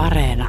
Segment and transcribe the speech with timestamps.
[0.00, 0.48] Areena.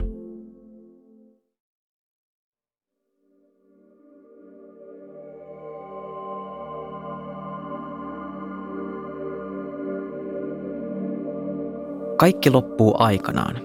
[12.17, 13.55] Kaikki loppuu aikanaan.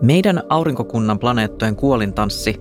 [0.00, 2.60] Meidän aurinkokunnan planeettojen kuolintanssi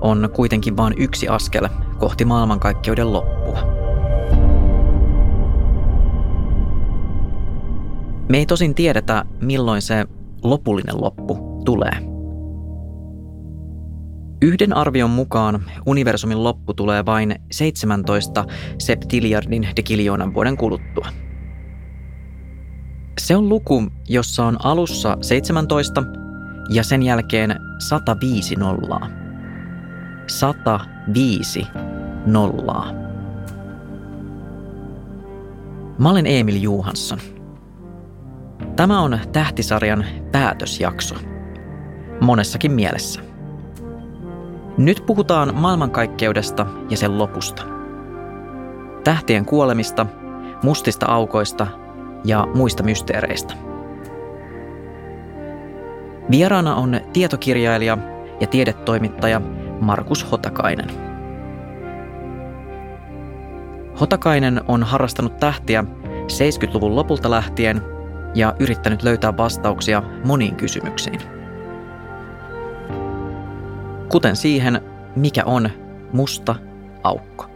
[0.00, 1.68] on kuitenkin vain yksi askel
[1.98, 3.58] kohti maailmankaikkeuden loppua.
[8.28, 10.06] Me ei tosin tiedetä, milloin se
[10.42, 11.92] lopullinen loppu tulee.
[14.42, 18.44] Yhden arvion mukaan universumin loppu tulee vain 17
[18.78, 21.08] septiliardin dekiljoonan vuoden kuluttua.
[23.18, 26.02] Se on luku, jossa on alussa 17
[26.72, 29.08] ja sen jälkeen 105 nollaa.
[30.26, 31.66] 105
[32.26, 32.92] nollaa.
[35.98, 37.18] Mä olen Emil Juhansson.
[38.76, 41.14] Tämä on tähtisarjan päätösjakso.
[42.20, 43.20] Monessakin mielessä.
[44.76, 47.62] Nyt puhutaan maailmankaikkeudesta ja sen lopusta.
[49.04, 50.06] Tähtien kuolemista,
[50.62, 51.66] mustista aukoista
[52.24, 53.54] ja muista mysteereistä.
[56.30, 57.98] Vieraana on tietokirjailija
[58.40, 59.40] ja tiedetoimittaja
[59.80, 60.86] Markus Hotakainen.
[64.00, 67.97] Hotakainen on harrastanut tähtiä 70-luvun lopulta lähtien
[68.38, 71.20] ja yrittänyt löytää vastauksia moniin kysymyksiin.
[74.08, 74.80] Kuten siihen,
[75.16, 75.70] mikä on
[76.12, 76.54] musta
[77.02, 77.46] aukko.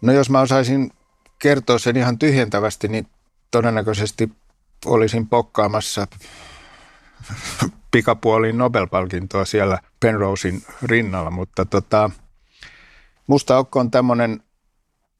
[0.00, 0.90] No jos mä osaisin
[1.38, 3.06] kertoa sen ihan tyhjentävästi, niin
[3.50, 4.32] todennäköisesti
[4.86, 6.06] olisin pokkaamassa
[7.90, 12.10] pikapuoliin Nobel-palkintoa siellä Penrosein rinnalla, mutta tota,
[13.26, 14.42] musta aukko on tämmöinen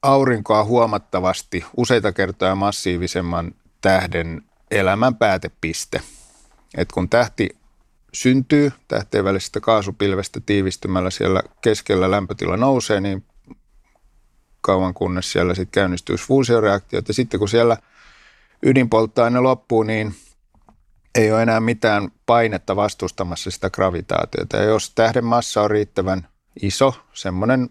[0.07, 6.01] aurinkoa huomattavasti useita kertoja massiivisemman tähden elämän päätepiste.
[6.77, 7.49] Et kun tähti
[8.13, 13.25] syntyy tähteen välisestä kaasupilvestä tiivistymällä siellä keskellä lämpötila nousee, niin
[14.61, 17.09] kauan kunnes siellä sitten käynnistyisi fuusioreaktiot.
[17.09, 17.77] Ja sitten kun siellä
[18.63, 20.15] ydinpolttoaine loppuu, niin
[21.15, 24.57] ei ole enää mitään painetta vastustamassa sitä gravitaatiota.
[24.57, 26.29] Ja jos tähden massa on riittävän
[26.63, 27.71] iso, semmoinen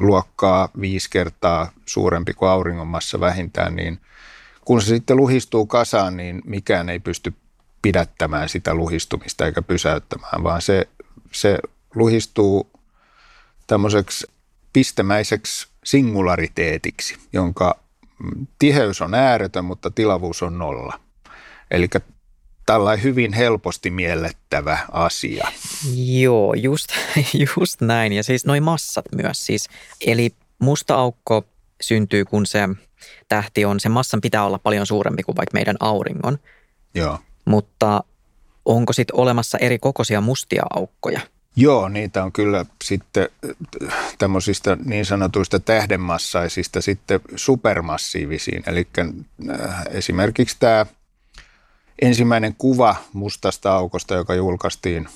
[0.00, 4.00] luokkaa viisi kertaa suurempi kuin auringon massa vähintään, niin
[4.64, 7.32] kun se sitten luhistuu kasaan, niin mikään ei pysty
[7.82, 10.88] pidättämään sitä luhistumista eikä pysäyttämään, vaan se,
[11.32, 11.58] se
[11.94, 12.70] luhistuu
[13.66, 14.26] tämmöiseksi
[14.72, 17.78] pistemäiseksi singulariteetiksi, jonka
[18.58, 21.00] tiheys on ääretön, mutta tilavuus on nolla.
[21.70, 21.88] Eli
[22.70, 25.48] tällainen hyvin helposti miellettävä asia.
[25.94, 26.86] Joo, just,
[27.46, 28.12] just näin.
[28.12, 29.46] Ja siis noin massat myös.
[29.46, 29.68] Siis,
[30.06, 31.44] eli musta aukko
[31.80, 32.68] syntyy, kun se
[33.28, 36.38] tähti on, sen massan pitää olla paljon suurempi kuin vaikka meidän auringon.
[36.94, 37.18] Joo.
[37.44, 38.04] Mutta
[38.64, 41.20] onko sitten olemassa eri kokoisia mustia aukkoja?
[41.56, 43.28] Joo, niitä on kyllä sitten
[44.18, 48.62] tämmöisistä niin sanotuista tähdenmassaisista sitten supermassiivisiin.
[48.66, 50.86] Eli äh, esimerkiksi tämä
[52.00, 55.08] ensimmäinen kuva mustasta aukosta, joka julkaistiin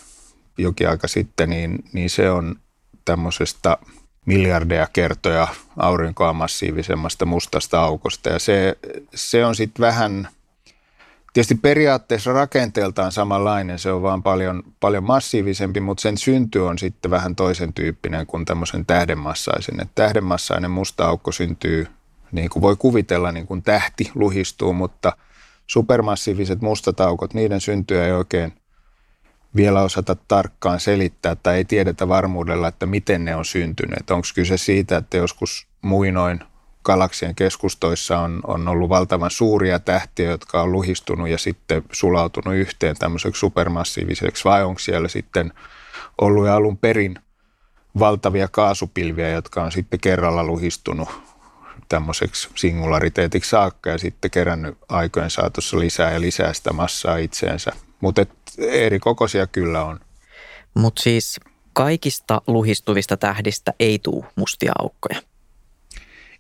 [0.59, 2.57] jokin aika sitten, niin, niin se on
[3.05, 3.79] tämmöisestä
[4.27, 8.29] miljardeja kertoja aurinkoa massiivisemmasta mustasta aukosta.
[8.29, 8.79] Ja se,
[9.15, 10.29] se on sitten vähän,
[11.33, 17.11] tietysti periaatteessa rakenteeltaan samanlainen, se on vaan paljon, paljon massiivisempi, mutta sen synty on sitten
[17.11, 19.81] vähän toisen tyyppinen kuin tämmöisen tähdenmassaisen.
[19.81, 21.87] Et tähdenmassainen musta aukko syntyy,
[22.33, 25.13] niin kuin voi kuvitella, niin kuin tähti luhistuu, mutta–
[25.67, 28.53] supermassiiviset mustat aukot, niiden syntyä ei oikein
[29.57, 34.11] vielä osata tarkkaan selittää tai ei tiedetä varmuudella, että miten ne on syntyneet.
[34.11, 36.41] Onko kyse siitä, että joskus muinoin
[36.85, 42.97] galaksien keskustoissa on, on ollut valtavan suuria tähtiä, jotka on luhistunut ja sitten sulautunut yhteen
[42.99, 45.53] tämmöiseksi supermassiiviseksi, vai onko siellä sitten
[46.21, 47.19] ollut alun perin
[47.99, 51.09] valtavia kaasupilviä, jotka on sitten kerralla luhistunut
[51.95, 57.73] tämmöiseksi singulariteetiksi saakka ja sitten kerännyt aikojen saatossa lisää ja lisää sitä massaa itseensä.
[58.01, 58.27] Mutta
[58.59, 60.01] eri kokoisia kyllä on.
[60.75, 61.41] Mutta siis
[61.73, 65.21] kaikista luhistuvista tähdistä ei tule mustia aukkoja.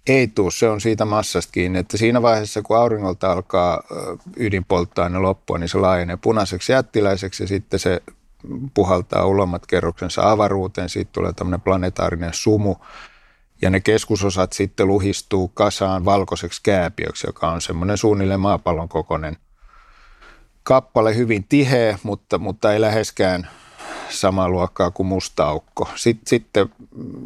[0.06, 3.82] Ei tule, se on siitä massasta kiinni, että siinä vaiheessa kun auringolta alkaa
[4.36, 8.02] ydinpolttoaine loppua, niin se laajenee punaiseksi jättiläiseksi ja sitten se
[8.74, 12.76] puhaltaa ulommat kerroksensa avaruuteen, siitä tulee tämmöinen planetaarinen sumu,
[13.62, 19.36] ja ne keskusosat sitten luhistuu kasaan valkoiseksi kääpiöksi, joka on semmoinen suunnilleen maapallon kokoinen
[20.62, 23.48] kappale, hyvin tiheä, mutta, mutta ei läheskään
[24.08, 25.88] samaa luokkaa kuin musta aukko.
[25.94, 26.68] Sitten, sitten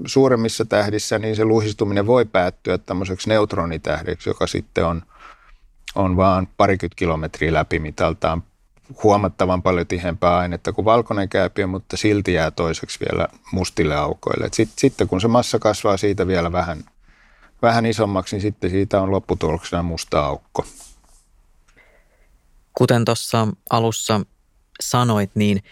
[0.07, 5.03] suuremmissa tähdissä niin se luhistuminen voi päättyä tämmöiseksi neutronitähdeksi, joka sitten on,
[5.95, 8.43] on vaan parikymmentä kilometriä läpimitaltaan
[9.02, 14.49] huomattavan paljon tihempää ainetta kuin valkoinen kääpiö, mutta silti jää toiseksi vielä mustille aukoille.
[14.52, 16.85] Sitten, sitten kun se massa kasvaa siitä vielä vähän,
[17.62, 20.64] vähän isommaksi, niin sitten siitä on lopputuloksena musta aukko.
[22.79, 24.20] Kuten tuossa alussa
[24.81, 25.62] sanoit, niin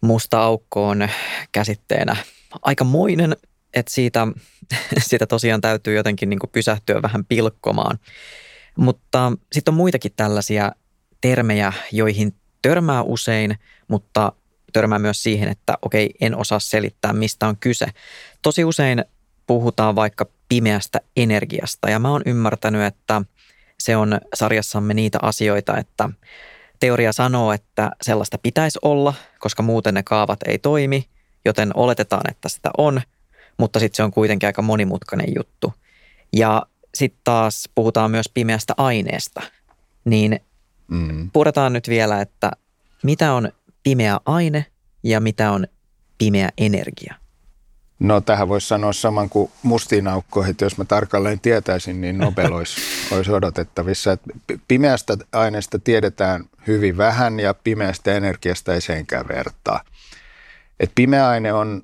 [0.00, 1.08] musta aukko on
[1.52, 2.16] käsitteenä
[2.62, 3.36] aikamoinen,
[3.74, 4.26] että siitä,
[5.08, 7.98] siitä tosiaan täytyy jotenkin niin kuin pysähtyä vähän pilkkomaan.
[8.76, 10.72] Mutta sitten on muitakin tällaisia
[11.20, 13.58] termejä, joihin törmää usein,
[13.88, 14.32] mutta
[14.72, 17.86] törmää myös siihen, että okei, en osaa selittää, mistä on kyse.
[18.42, 19.04] Tosi usein
[19.46, 23.22] puhutaan vaikka pimeästä energiasta ja mä oon ymmärtänyt, että
[23.80, 26.10] se on sarjassamme niitä asioita, että
[26.80, 31.08] teoria sanoo, että sellaista pitäisi olla, koska muuten ne kaavat ei toimi,
[31.44, 33.02] joten oletetaan, että sitä on,
[33.58, 35.74] mutta sitten se on kuitenkin aika monimutkainen juttu.
[36.32, 36.62] Ja
[36.94, 39.42] sitten taas puhutaan myös pimeästä aineesta,
[40.04, 40.40] niin
[40.90, 41.30] mm.
[41.32, 42.50] puretaan nyt vielä, että
[43.02, 43.52] mitä on
[43.82, 44.66] pimeä aine
[45.02, 45.66] ja mitä on
[46.18, 47.14] pimeä energia?
[47.98, 52.52] No tähän voisi sanoa saman kuin mustiin aukkoihin, että jos mä tarkalleen tietäisin, niin Nobel
[52.52, 52.80] olisi,
[53.16, 54.12] olisi odotettavissa.
[54.12, 54.30] Että
[54.68, 59.80] pimeästä aineesta tiedetään hyvin vähän ja pimeästä energiasta ei senkään vertaa.
[60.80, 61.82] Et pimeä aine on,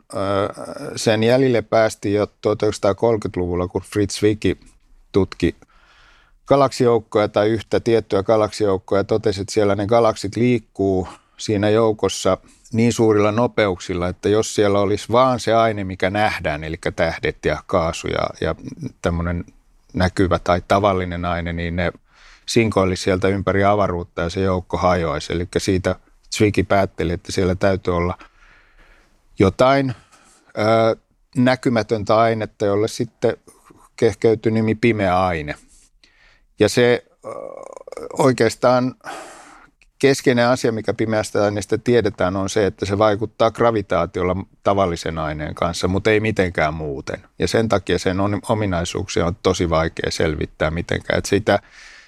[0.96, 4.58] sen jäljille päästi jo 1930-luvulla, kun Fritz Wicki
[5.12, 5.56] tutki
[6.46, 12.38] galaksijoukkoja tai yhtä tiettyä galaksijoukkoa ja totesi, että siellä ne galaksit liikkuu siinä joukossa
[12.72, 17.62] niin suurilla nopeuksilla, että jos siellä olisi vaan se aine, mikä nähdään, eli tähdet ja
[17.66, 18.54] kaasu ja, ja
[19.02, 19.44] tämmöinen
[19.94, 21.92] näkyvä tai tavallinen aine, niin ne
[22.46, 25.32] sinkoilisi sieltä ympäri avaruutta ja se joukko hajoaisi.
[25.32, 25.96] Eli siitä
[26.36, 28.18] Zwicky päätteli, että siellä täytyy olla
[29.38, 29.94] jotain
[30.58, 30.96] ö,
[31.36, 33.36] näkymätöntä ainetta, jolle sitten
[33.96, 35.54] kehkeytyi nimi pimeä aine.
[36.60, 37.04] Ja se
[38.18, 38.94] oikeastaan
[39.98, 45.88] keskeinen asia, mikä pimeästä aineesta tiedetään, on se, että se vaikuttaa gravitaatiolla tavallisen aineen kanssa,
[45.88, 47.22] mutta ei mitenkään muuten.
[47.38, 48.16] Ja sen takia sen
[48.48, 51.18] ominaisuuksia on tosi vaikea selvittää mitenkään.
[51.18, 51.58] Että siitä,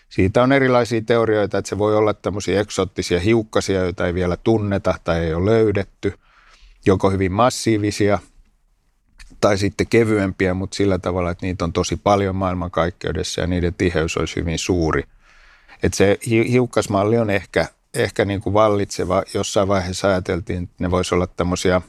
[0.08, 4.94] siitä on erilaisia teorioita, että se voi olla tämmöisiä eksottisia hiukkasia, joita ei vielä tunneta
[5.04, 6.12] tai ei ole löydetty,
[6.86, 8.18] joko hyvin massiivisia
[9.40, 14.16] tai sitten kevyempiä, mutta sillä tavalla, että niitä on tosi paljon maailmankaikkeudessa ja niiden tiheys
[14.16, 15.02] olisi hyvin suuri.
[15.82, 16.18] Että se
[16.50, 19.22] hiukkasmalli on ehkä, ehkä niin kuin vallitseva.
[19.34, 21.80] Jossain vaiheessa ajateltiin, että ne voisi olla tämmöisiä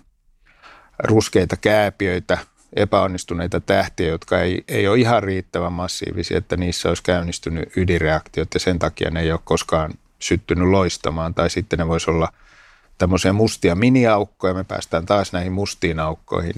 [1.04, 2.38] ruskeita kääpiöitä,
[2.76, 8.60] epäonnistuneita tähtiä, jotka ei, ei ole ihan riittävän massiivisia, että niissä olisi käynnistynyt ydinreaktiot ja
[8.60, 11.34] sen takia ne ei ole koskaan syttynyt loistamaan.
[11.34, 12.30] Tai sitten ne voisi olla
[12.98, 16.54] tämmöisiä mustia miniaukkoja, me päästään taas näihin mustiin aukkoihin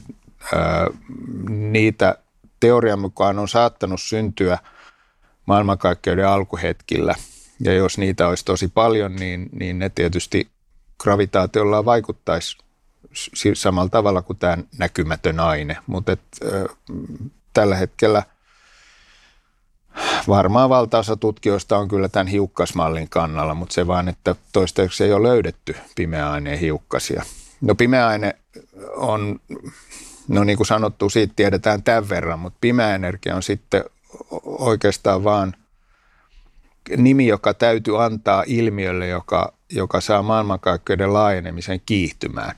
[1.49, 2.15] niitä
[2.59, 4.57] teorian mukaan on saattanut syntyä
[5.45, 7.15] maailmankaikkeuden alkuhetkillä.
[7.59, 10.47] Ja jos niitä olisi tosi paljon, niin, niin ne tietysti
[10.99, 12.57] gravitaatiolla vaikuttaisi
[13.53, 15.77] samalla tavalla kuin tämä näkymätön aine.
[15.87, 16.17] Mutta
[17.53, 18.23] tällä hetkellä
[20.27, 25.27] varmaan valtaosa tutkijoista on kyllä tämän hiukkasmallin kannalla, mutta se vaan, että toistaiseksi ei ole
[25.27, 27.23] löydetty pimeä aineen hiukkasia.
[27.61, 28.35] No pimeä aine
[28.95, 29.39] on
[30.27, 33.83] No niin kuin sanottu, siitä tiedetään tämän verran, mutta pimeä energia on sitten
[34.43, 35.53] oikeastaan vaan
[36.97, 42.55] nimi, joka täytyy antaa ilmiölle, joka, joka saa maailmankaikkeuden laajenemisen kiihtymään.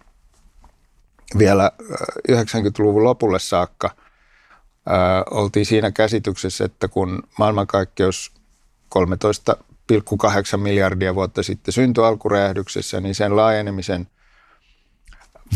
[1.38, 1.72] Vielä
[2.32, 3.90] 90-luvun lopulle saakka
[4.86, 8.32] ää, oltiin siinä käsityksessä, että kun maailmankaikkeus
[8.98, 14.08] 13,8 miljardia vuotta sitten syntyi alkuräjähdyksessä, niin sen laajenemisen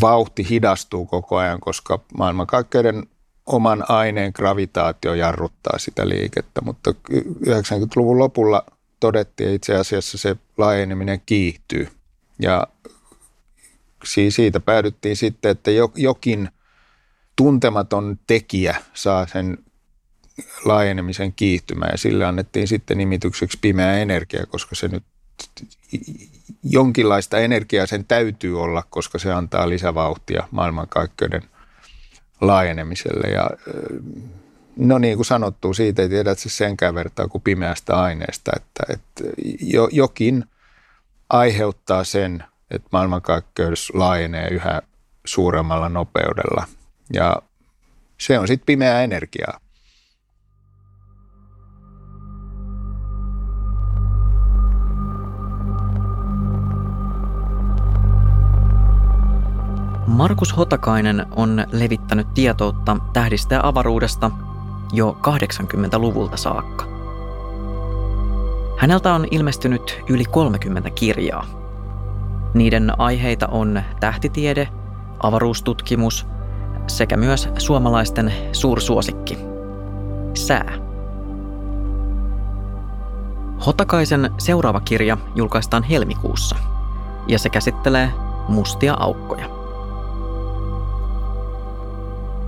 [0.02, 3.08] vauhti hidastuu koko ajan, koska maailmankaikkeuden
[3.46, 6.96] oman aineen gravitaatio jarruttaa sitä liikettä, mutta
[7.46, 8.66] 90-luvun lopulla
[9.00, 11.88] todettiin itse asiassa se laajeneminen kiihtyy.
[12.40, 12.68] Ja
[14.30, 16.50] siitä päädyttiin sitten, että jokin
[17.36, 19.58] tuntematon tekijä saa sen
[20.66, 25.04] laajenemisen kiihtymään ja sille annettiin sitten nimitykseksi pimeä energia, koska se nyt
[26.64, 31.44] jonkinlaista energiaa sen täytyy olla, koska se antaa lisävauhtia maailmankaikkeuden
[32.42, 33.28] laajenemiselle.
[33.28, 33.50] Ja
[34.76, 39.24] no niin kuin sanottu, siitä ei tiedä se senkään vertaa kuin pimeästä aineesta, että, että
[39.62, 40.46] jo, jokin
[41.30, 44.82] aiheuttaa sen, että maailmankaikkeus laajenee yhä
[45.26, 46.68] suuremmalla nopeudella.
[47.14, 47.42] Ja
[48.18, 49.60] se on sitten pimeää energiaa.
[60.08, 64.32] Markus Hotakainen on levittänyt tietoutta tähdistä ja avaruudesta
[64.94, 66.86] jo 80-luvulta saakka.
[68.78, 71.46] Häneltä on ilmestynyt yli 30 kirjaa.
[72.54, 74.70] Niiden aiheita on tähtitiede,
[75.24, 76.28] avaruustutkimus
[76.88, 79.38] sekä myös suomalaisten suursuosikki,
[80.34, 80.74] sää.
[83.66, 86.56] Hotakaisen seuraava kirja julkaistaan helmikuussa
[87.28, 88.12] ja se käsittelee
[88.48, 89.57] mustia aukkoja.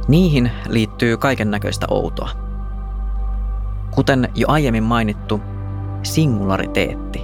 [0.09, 2.29] Niihin liittyy kaiken näköistä outoa.
[3.91, 5.41] Kuten jo aiemmin mainittu,
[6.03, 7.21] singulariteetti.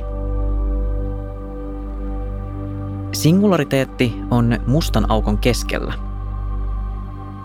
[3.12, 5.94] Singulariteetti on mustan aukon keskellä.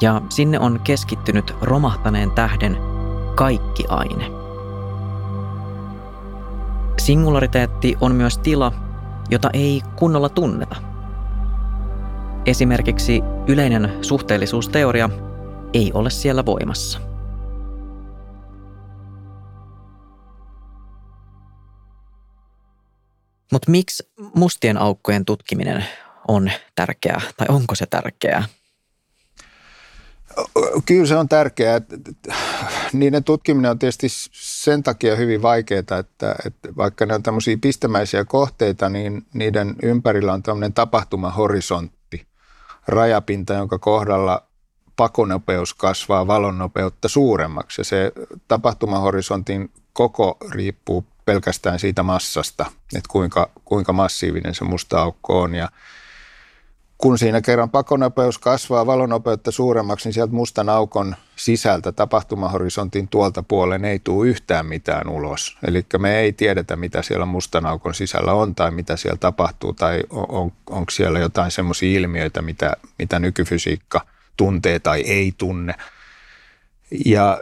[0.00, 2.76] Ja sinne on keskittynyt romahtaneen tähden
[3.34, 4.30] kaikki aine.
[6.98, 8.72] Singulariteetti on myös tila,
[9.30, 10.76] jota ei kunnolla tunneta.
[12.46, 15.10] Esimerkiksi yleinen suhteellisuusteoria
[15.72, 17.00] ei ole siellä voimassa.
[23.52, 25.84] Mutta miksi mustien aukkojen tutkiminen
[26.28, 28.44] on tärkeää, tai onko se tärkeää?
[30.86, 31.80] Kyllä se on tärkeää.
[32.92, 38.24] Niiden tutkiminen on tietysti sen takia hyvin vaikeaa, että, että vaikka ne on tämmöisiä pistemäisiä
[38.24, 42.26] kohteita, niin niiden ympärillä on tämmöinen tapahtumahorisontti,
[42.88, 44.49] rajapinta, jonka kohdalla
[45.00, 48.12] pakonopeus kasvaa valonnopeutta suuremmaksi ja se
[48.48, 52.66] tapahtumahorisontin koko riippuu pelkästään siitä massasta,
[52.96, 55.68] että kuinka, kuinka massiivinen se musta aukko on ja
[56.98, 63.84] kun siinä kerran pakonopeus kasvaa valonopeutta suuremmaksi, niin sieltä mustan aukon sisältä tapahtumahorisontin tuolta puolen
[63.84, 65.58] ei tule yhtään mitään ulos.
[65.68, 70.02] Eli me ei tiedetä, mitä siellä mustan aukon sisällä on tai mitä siellä tapahtuu tai
[70.10, 74.00] on, on, onko siellä jotain semmoisia ilmiöitä, mitä, mitä nykyfysiikka–
[74.36, 75.74] tuntee tai ei tunne.
[77.04, 77.40] Ja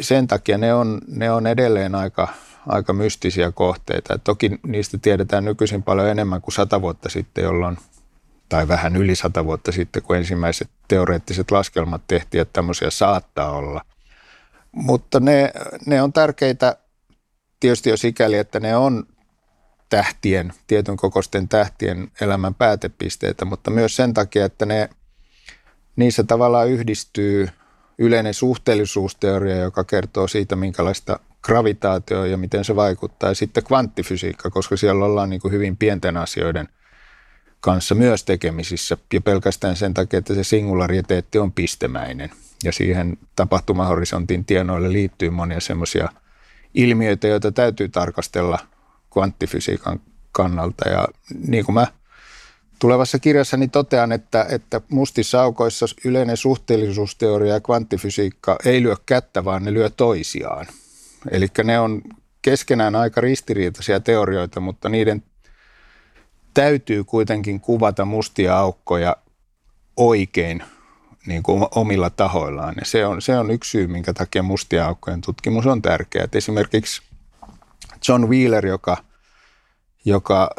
[0.00, 2.28] sen takia ne on, ne on edelleen aika,
[2.66, 4.14] aika mystisiä kohteita.
[4.14, 7.78] Et toki niistä tiedetään nykyisin paljon enemmän kuin sata vuotta sitten, jolloin,
[8.48, 13.84] tai vähän yli sata vuotta sitten, kun ensimmäiset teoreettiset laskelmat tehtiin, että tämmöisiä saattaa olla.
[14.72, 15.52] Mutta ne,
[15.86, 16.76] ne on tärkeitä
[17.60, 19.06] tietysti jo sikäli, että ne on
[19.88, 24.88] tähtien, tietyn kokoisten tähtien elämän päätepisteitä, mutta myös sen takia, että ne–
[25.96, 27.48] niissä tavallaan yhdistyy
[27.98, 34.76] yleinen suhteellisuusteoria, joka kertoo siitä, minkälaista gravitaatio ja miten se vaikuttaa, ja sitten kvanttifysiikka, koska
[34.76, 36.68] siellä ollaan niin kuin hyvin pienten asioiden
[37.60, 42.30] kanssa myös tekemisissä, ja pelkästään sen takia, että se singulariteetti on pistemäinen,
[42.64, 46.08] ja siihen tapahtumahorisontin tienoille liittyy monia semmoisia
[46.74, 48.58] ilmiöitä, joita täytyy tarkastella
[49.12, 50.00] kvanttifysiikan
[50.32, 51.08] kannalta, ja
[51.46, 51.86] niin kuin mä–
[52.78, 59.64] Tulevassa kirjassani totean, että, että mustissa aukoissa yleinen suhteellisuusteoria ja kvanttifysiikka ei lyö kättä, vaan
[59.64, 60.66] ne lyö toisiaan.
[61.30, 62.02] Eli ne on
[62.42, 65.22] keskenään aika ristiriitaisia teorioita, mutta niiden
[66.54, 69.16] täytyy kuitenkin kuvata mustia aukkoja
[69.96, 70.62] oikein
[71.26, 72.74] niin kuin omilla tahoillaan.
[72.80, 76.28] Ja se, on, se on yksi syy, minkä takia mustia aukkojen tutkimus on tärkeää.
[76.32, 77.02] esimerkiksi
[78.08, 78.96] John Wheeler, joka–
[80.04, 80.50] joka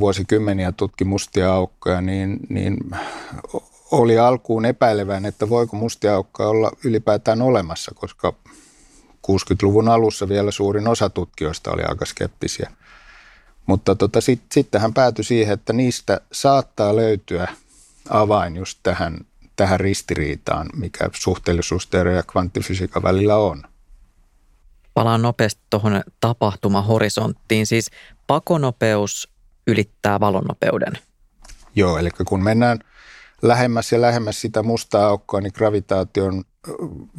[0.00, 2.76] vuosikymmeniä tutki mustia aukkoja, niin, niin
[3.90, 8.34] oli alkuun epäilevän, että voiko mustia aukkoja olla ylipäätään olemassa, koska
[9.28, 12.70] 60-luvun alussa vielä suurin osa tutkijoista oli aika skeptisiä.
[13.66, 17.48] Mutta tota, sit, sitten hän päätyi siihen, että niistä saattaa löytyä
[18.08, 19.18] avain just tähän,
[19.56, 23.62] tähän ristiriitaan, mikä suhteellisuusteoria ja kvanttifysiikan välillä on.
[24.94, 27.66] Palaan nopeasti tuohon tapahtumahorisonttiin.
[27.66, 27.90] Siis
[28.28, 29.28] pakonopeus
[29.66, 30.98] ylittää valonnopeuden.
[31.74, 32.78] Joo, eli kun mennään
[33.42, 36.44] lähemmäs ja lähemmäs sitä mustaa aukkoa, niin gravitaation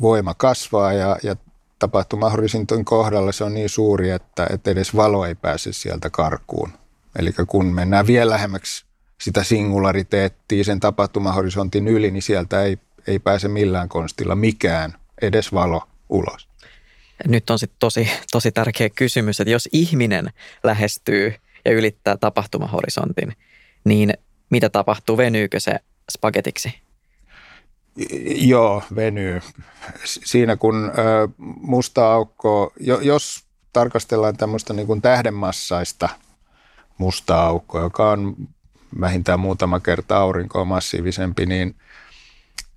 [0.01, 1.35] voima kasvaa ja, ja
[1.79, 6.71] tapahtumahorisontin kohdalla se on niin suuri, että, että edes valo ei pääse sieltä karkuun.
[7.19, 8.85] Eli kun mennään vielä lähemmäksi
[9.21, 15.81] sitä singulariteettia sen tapahtumahorisontin yli, niin sieltä ei, ei pääse millään konstilla mikään, edes valo,
[16.09, 16.48] ulos
[17.27, 20.29] nyt on sitten tosi, tosi tärkeä kysymys, että jos ihminen
[20.63, 21.33] lähestyy
[21.65, 23.33] ja ylittää tapahtumahorisontin,
[23.83, 24.13] niin
[24.49, 25.17] mitä tapahtuu?
[25.17, 25.79] Venyykö se
[26.11, 26.73] spagetiksi?
[28.35, 29.41] Joo, venyy.
[30.05, 30.91] Siinä kun
[31.61, 36.09] musta aukko, jos tarkastellaan tämmöistä niin kuin tähdenmassaista
[36.97, 38.35] mustaa aukkoa, joka on
[38.99, 41.75] vähintään muutama kerta aurinkoa massiivisempi, niin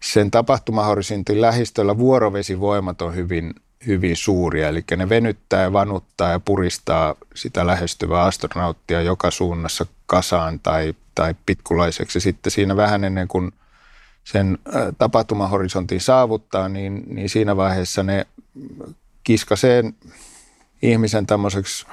[0.03, 3.55] sen tapahtumahorisontin lähistöllä vuorovesivoimat on hyvin
[3.87, 10.61] hyvin suuria, eli ne venyttää ja vanuttaa ja puristaa sitä lähestyvää astronauttia joka suunnassa kasaan
[10.61, 12.21] tai tai pitkulaiseksi.
[12.21, 13.53] Sitten siinä vähän ennen kuin
[14.25, 14.59] sen
[14.99, 18.27] tapahtumahorisontin saavuttaa, niin, niin siinä vaiheessa ne
[19.25, 19.85] kiskasee
[20.83, 21.87] ihmisen tämmöiseksi,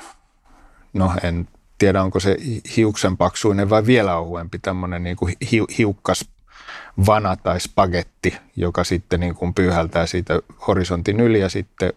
[0.94, 2.38] no en tiedä onko se
[2.78, 6.26] hiuksen paksuinen vai vielä ohuempi, tämmöinen niin kuin hi, hiukkas
[7.06, 11.94] vana tai spagetti, joka sitten niin kuin pyyhältää siitä horisontin yli ja sitten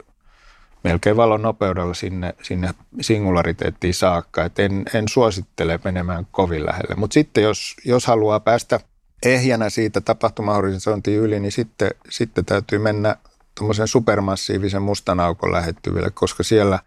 [0.84, 4.44] melkein valon nopeudella sinne, sinne singulariteettiin saakka.
[4.44, 6.94] Et en, en suosittele menemään kovin lähelle.
[6.94, 8.80] Mutta sitten jos, jos haluaa päästä
[9.22, 13.16] ehjänä siitä tapahtumahorisontin yli, niin sitten, sitten täytyy mennä
[13.54, 16.78] tuommoisen supermassiivisen mustan aukon lähettyville, koska siellä,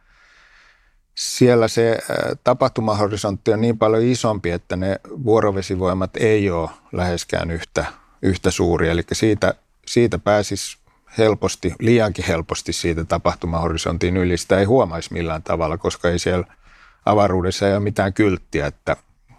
[1.15, 1.99] siellä se
[2.43, 7.85] tapahtumahorisontti on niin paljon isompi, että ne vuorovesivoimat ei ole läheskään yhtä,
[8.21, 8.89] yhtä suuri.
[8.89, 9.53] Eli siitä,
[9.85, 10.77] siitä pääsisi
[11.17, 14.37] helposti, liiankin helposti siitä tapahtumahorisontin yli.
[14.37, 16.47] Sitä ei huomaisi millään tavalla, koska ei siellä
[17.05, 18.95] avaruudessa ei ole mitään kylttiä, että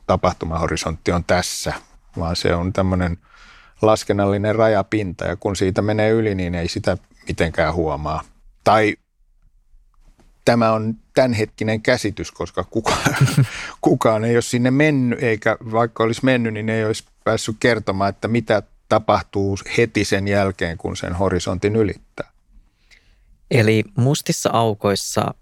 [0.07, 1.73] tapahtumahorisontti on tässä,
[2.19, 3.19] vaan se on tämmöinen
[3.83, 6.97] laskennallinen rajapinta ja kun siitä menee yli, niin ei sitä
[7.29, 8.23] mitenkään huomaa.
[8.65, 8.97] Tai
[10.47, 13.17] tämä on tämänhetkinen käsitys, koska kukaan,
[13.81, 18.29] kukaan ei ole sinne mennyt, eikä vaikka olisi mennyt, niin ei olisi päässyt kertomaan, että
[18.29, 22.31] mitä tapahtuu heti sen jälkeen, kun sen horisontin ylittää.
[23.51, 25.35] Eli mustissa aukoissa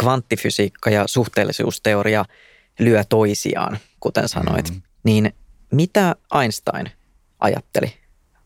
[0.00, 2.24] kvanttifysiikka ja suhteellisuusteoria
[2.78, 4.70] lyö toisiaan, kuten sanoit.
[4.70, 4.82] Mm.
[5.04, 5.34] Niin
[5.70, 6.90] mitä Einstein
[7.40, 7.94] ajatteli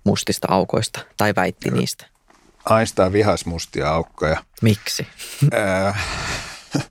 [0.04, 2.06] mustista aukoista tai väitti niistä?
[2.76, 4.44] Einstein vihas mustia aukkoja.
[4.62, 5.06] Miksi?
[5.54, 6.06] Äh,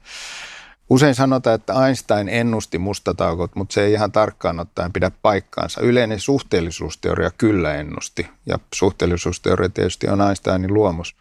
[0.90, 5.82] usein sanotaan, että Einstein ennusti mustat aukot, mutta se ei ihan tarkkaan ottaen pidä paikkaansa.
[5.82, 11.16] Yleinen suhteellisuusteoria kyllä ennusti, ja suhteellisuusteoria tietysti on Einsteinin luomus.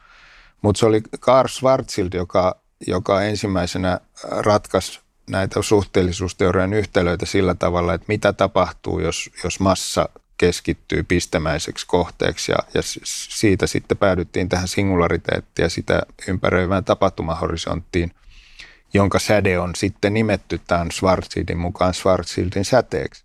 [0.62, 8.04] Mutta se oli Karl Schwarzschild, joka, joka ensimmäisenä ratkaisi näitä suhteellisuusteorian yhtälöitä sillä tavalla, että
[8.08, 12.80] mitä tapahtuu, jos, jos massa keskittyy pistemäiseksi kohteeksi ja, ja
[13.28, 18.10] siitä sitten päädyttiin tähän singulariteettiin ja sitä ympäröivään tapahtumahorisonttiin,
[18.94, 23.24] jonka säde on sitten nimetty tämän Schwarzschildin mukaan Schwarzschildin säteeksi.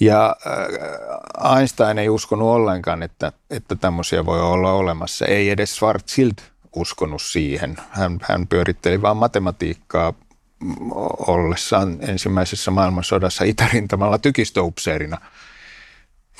[0.00, 5.26] Ja äh, Einstein ei uskonut ollenkaan, että, että tämmöisiä voi olla olemassa.
[5.26, 6.34] Ei edes Schwarzschild
[6.76, 7.76] uskonut siihen.
[7.90, 10.12] Hän, hän pyöritteli vain matematiikkaa
[11.26, 15.18] ollessaan ensimmäisessä maailmansodassa itärintamalla tykistöupseerina–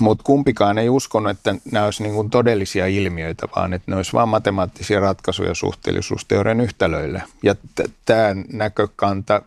[0.00, 4.12] mutta kumpikaan ei uskonut, että nämä olisi niin kuin todellisia ilmiöitä, vaan että ne olisi
[4.12, 7.22] vain matemaattisia ratkaisuja suhteellisuusteorian yhtälöille.
[7.42, 9.42] Ja t- tämä näkökanta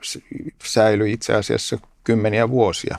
[0.63, 2.97] säilyi itse asiassa kymmeniä vuosia.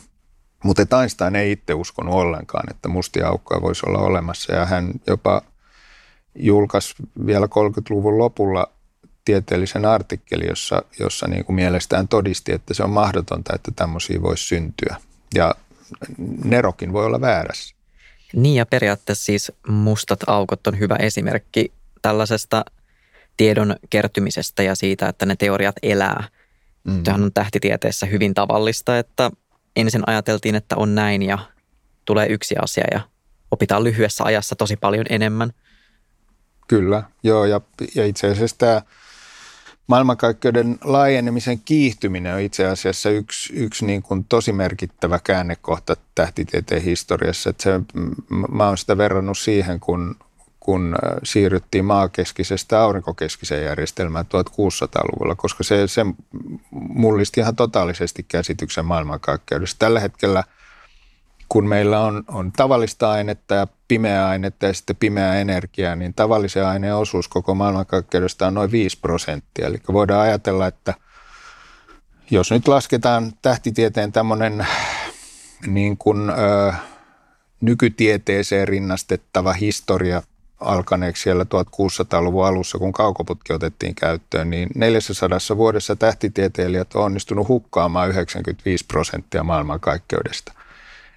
[0.64, 4.54] Mutta Einstein ei itse uskonut ollenkaan, että mustia aukkoja voisi olla olemassa.
[4.54, 5.42] Ja hän jopa
[6.34, 6.94] julkaisi
[7.26, 8.66] vielä 30-luvun lopulla
[9.24, 14.44] tieteellisen artikkelin, jossa, jossa niin kuin mielestään todisti, että se on mahdotonta, että tämmöisiä voisi
[14.44, 14.96] syntyä.
[15.34, 15.54] Ja
[16.44, 17.74] nerokin voi olla väärässä.
[18.32, 22.64] Niin ja periaatteessa siis mustat aukot on hyvä esimerkki tällaisesta
[23.36, 26.24] tiedon kertymisestä ja siitä, että ne teoriat elää.
[26.84, 27.02] Mm.
[27.02, 29.30] Tämähän on tähtitieteessä hyvin tavallista, että
[29.76, 31.38] ensin ajateltiin, että on näin ja
[32.04, 33.00] tulee yksi asia ja
[33.50, 35.52] opitaan lyhyessä ajassa tosi paljon enemmän.
[36.68, 37.60] Kyllä, joo ja,
[37.94, 38.82] ja itse asiassa tämä
[39.86, 47.50] maailmankaikkeuden laajenemisen kiihtyminen on itse asiassa yksi, yksi niin kuin tosi merkittävä käännekohta tähtitieteen historiassa.
[47.50, 47.80] Että se,
[48.50, 50.16] mä oon sitä verrannut siihen, kun,
[50.60, 56.06] kun äh, siirryttiin maakeskisestä aurinkokeskiseen järjestelmään 1600-luvulla, koska se, se
[56.70, 59.78] mullisti ihan totaalisesti käsityksen maailmankaikkeudesta.
[59.78, 60.44] Tällä hetkellä–
[61.52, 66.66] kun meillä on, on tavallista ainetta ja pimeää ainetta ja sitten pimeää energiaa, niin tavallisen
[66.66, 69.66] aineen osuus koko maailmankaikkeudesta on noin 5 prosenttia.
[69.66, 70.94] Eli voidaan ajatella, että
[72.30, 74.66] jos nyt lasketaan tähtitieteen tämmöinen
[75.66, 76.72] niin kuin, ö,
[77.60, 80.22] nykytieteeseen rinnastettava historia
[80.60, 88.08] alkaneeksi siellä 1600-luvun alussa, kun kaukoputki otettiin käyttöön, niin 400 vuodessa tähtitieteilijät on onnistunut hukkaamaan
[88.08, 90.52] 95 prosenttia maailmankaikkeudesta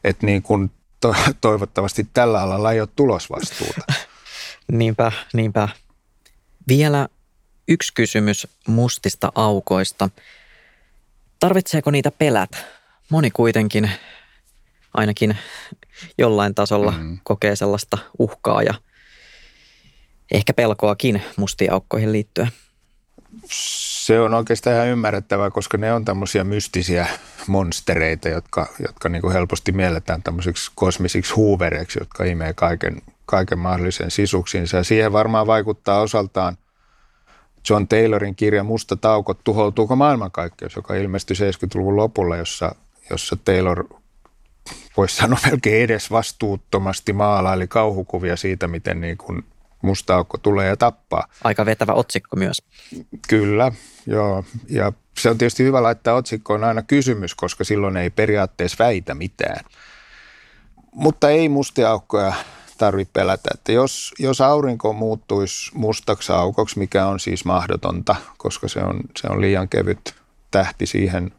[0.03, 0.71] että niin kuin
[1.05, 3.81] to, toivottavasti tällä alalla ei ole tulosvastuuta.
[4.71, 5.69] niinpä, niinpä.
[6.67, 7.07] Vielä
[7.67, 10.09] yksi kysymys mustista aukoista.
[11.39, 12.57] Tarvitseeko niitä pelätä?
[13.09, 13.91] Moni kuitenkin
[14.93, 15.37] ainakin
[16.17, 17.19] jollain tasolla mm.
[17.23, 18.73] kokee sellaista uhkaa ja
[20.31, 22.51] ehkä pelkoakin mustiin aukkoihin liittyen.
[24.05, 27.07] Se on oikeastaan ihan ymmärrettävää, koska ne on tämmöisiä mystisiä
[27.47, 34.11] monstereita, jotka, jotka niin kuin helposti mielletään tämmöisiksi kosmisiksi huuvereiksi, jotka imee kaiken, kaiken mahdollisen
[34.11, 34.77] sisuksiinsa.
[34.77, 36.57] Ja siihen varmaan vaikuttaa osaltaan
[37.69, 42.75] John Taylorin kirja Musta taukot, tuhoutuuko maailmankaikkeus, joka ilmestyi 70-luvun lopulla, jossa,
[43.09, 43.85] jossa Taylor
[44.97, 49.43] voisi sanoa melkein edes vastuuttomasti maalaili kauhukuvia siitä, miten niin kuin
[49.85, 51.27] musta aukko tulee ja tappaa.
[51.43, 52.61] Aika vetävä otsikko myös.
[53.27, 53.71] Kyllä,
[54.05, 54.43] joo.
[54.69, 59.65] Ja se on tietysti hyvä laittaa otsikkoon aina kysymys, koska silloin ei periaatteessa väitä mitään.
[60.91, 62.33] Mutta ei mustia aukkoja
[62.77, 63.49] tarvitse pelätä.
[63.53, 69.27] Että jos, jos aurinko muuttuisi mustaksi aukoksi, mikä on siis mahdotonta, koska se on, se
[69.27, 70.15] on liian kevyt
[70.51, 71.31] tähti siihen,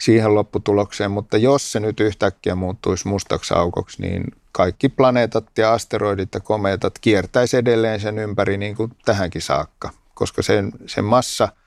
[0.00, 6.34] siihen lopputulokseen, mutta jos se nyt yhtäkkiä muuttuisi mustaksi aukoksi, niin kaikki planeetat ja asteroidit
[6.34, 11.48] ja komeetat kiertäisi edelleen sen ympäri niin kuin tähänkin saakka, koska sen, sen massa–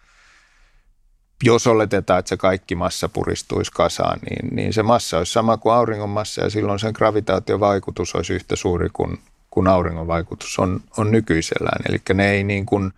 [1.43, 5.73] jos oletetaan, että se kaikki massa puristuisi kasaan, niin, niin se massa olisi sama kuin
[5.73, 11.11] auringon massa ja silloin sen gravitaatiovaikutus olisi yhtä suuri kuin, kuin auringon vaikutus on, on
[11.11, 11.81] nykyisellään.
[11.89, 12.93] Eli ne ei niin kuin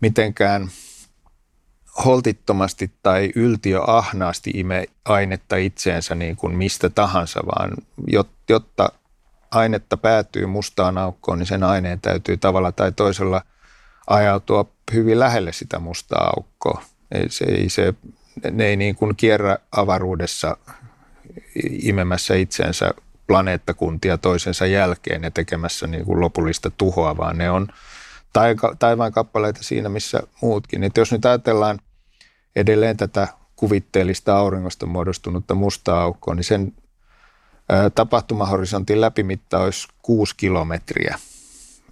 [0.00, 0.68] mitenkään
[2.04, 7.70] holtittomasti tai yltiöahnaasti ime ainetta itseensä niin kuin mistä tahansa, vaan
[8.48, 8.92] jotta
[9.52, 13.42] ainetta päätyy mustaan aukkoon, niin sen aineen täytyy tavalla tai toisella
[14.06, 16.82] ajautua hyvin lähelle sitä mustaa aukkoa.
[17.12, 17.94] Ei, se, ei, se,
[18.50, 20.56] ne ei niin kuin kierrä avaruudessa
[21.82, 22.94] imemässä itseensä
[23.26, 27.68] planeettakuntia toisensa jälkeen ja tekemässä niin kuin lopullista tuhoa, vaan ne on
[28.78, 30.84] taivaan kappaleita siinä, missä muutkin.
[30.84, 31.78] Et jos nyt ajatellaan
[32.56, 36.72] edelleen tätä kuvitteellista auringosta muodostunutta mustaa aukkoa, niin sen
[37.94, 41.18] tapahtumahorisontin läpimitta olisi kuusi kilometriä.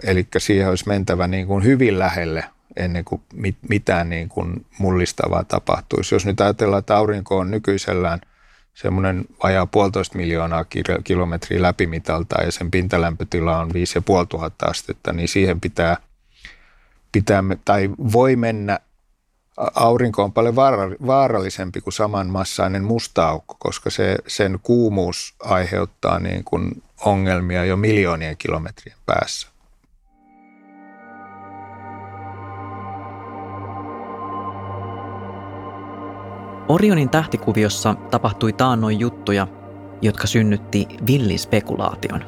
[0.02, 2.44] Eli siihen olisi mentävä niin kuin hyvin lähelle
[2.76, 6.14] ennen kuin mit, mitään niin kuin mullistavaa tapahtuisi.
[6.14, 8.20] Jos nyt ajatellaan, että aurinko on nykyisellään
[8.74, 10.64] semmoinen vajaa puolitoista miljoonaa
[11.04, 15.96] kilometriä läpimitalta ja sen pintalämpötila on 5500 astetta, niin siihen pitää,
[17.12, 18.80] pitää tai voi mennä
[19.74, 20.56] aurinko on paljon
[21.06, 28.36] vaarallisempi kuin samanmassainen musta aukko, koska se, sen kuumuus aiheuttaa niin kuin ongelmia jo miljoonien
[28.36, 29.48] kilometrien päässä.
[36.68, 39.46] Orionin tähtikuviossa tapahtui taannoin juttuja,
[40.02, 42.24] jotka synnytti villin spekulaation.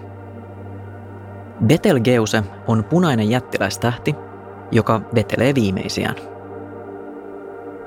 [1.66, 4.14] Betelgeuse on punainen jättiläistähti,
[4.72, 6.31] joka vetelee viimeisiään.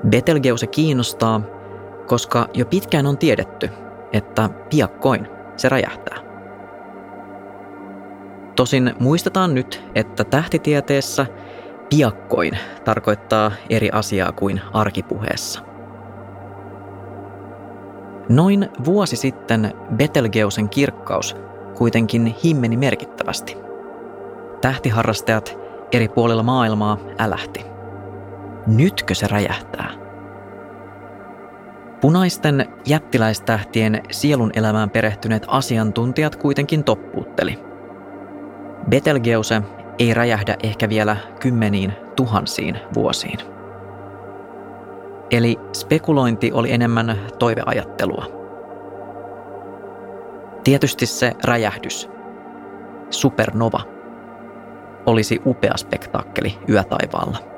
[0.08, 1.40] Betelgeuse kiinnostaa,
[2.06, 3.70] koska jo pitkään on tiedetty,
[4.12, 6.16] että piakkoin se räjähtää.
[8.56, 11.26] Tosin muistetaan nyt, että tähtitieteessä
[11.90, 15.60] piakkoin tarkoittaa eri asiaa kuin arkipuheessa.
[18.28, 21.36] Noin vuosi sitten Betelgeusen kirkkaus
[21.74, 23.56] kuitenkin himmeni merkittävästi.
[24.60, 25.58] Tähtiharrastajat
[25.92, 27.75] eri puolilla maailmaa älähti.
[28.66, 29.90] Nytkö se räjähtää?
[32.00, 37.58] Punaisten jättiläistähtien sielun elämään perehtyneet asiantuntijat kuitenkin toppuutteli.
[38.90, 39.62] Betelgeuse
[39.98, 43.38] ei räjähdä ehkä vielä kymmeniin tuhansiin vuosiin.
[45.30, 48.26] Eli spekulointi oli enemmän toiveajattelua.
[50.64, 52.10] Tietysti se räjähdys,
[53.10, 53.80] supernova,
[55.06, 57.55] olisi upea spektaakkeli yötaivaalla.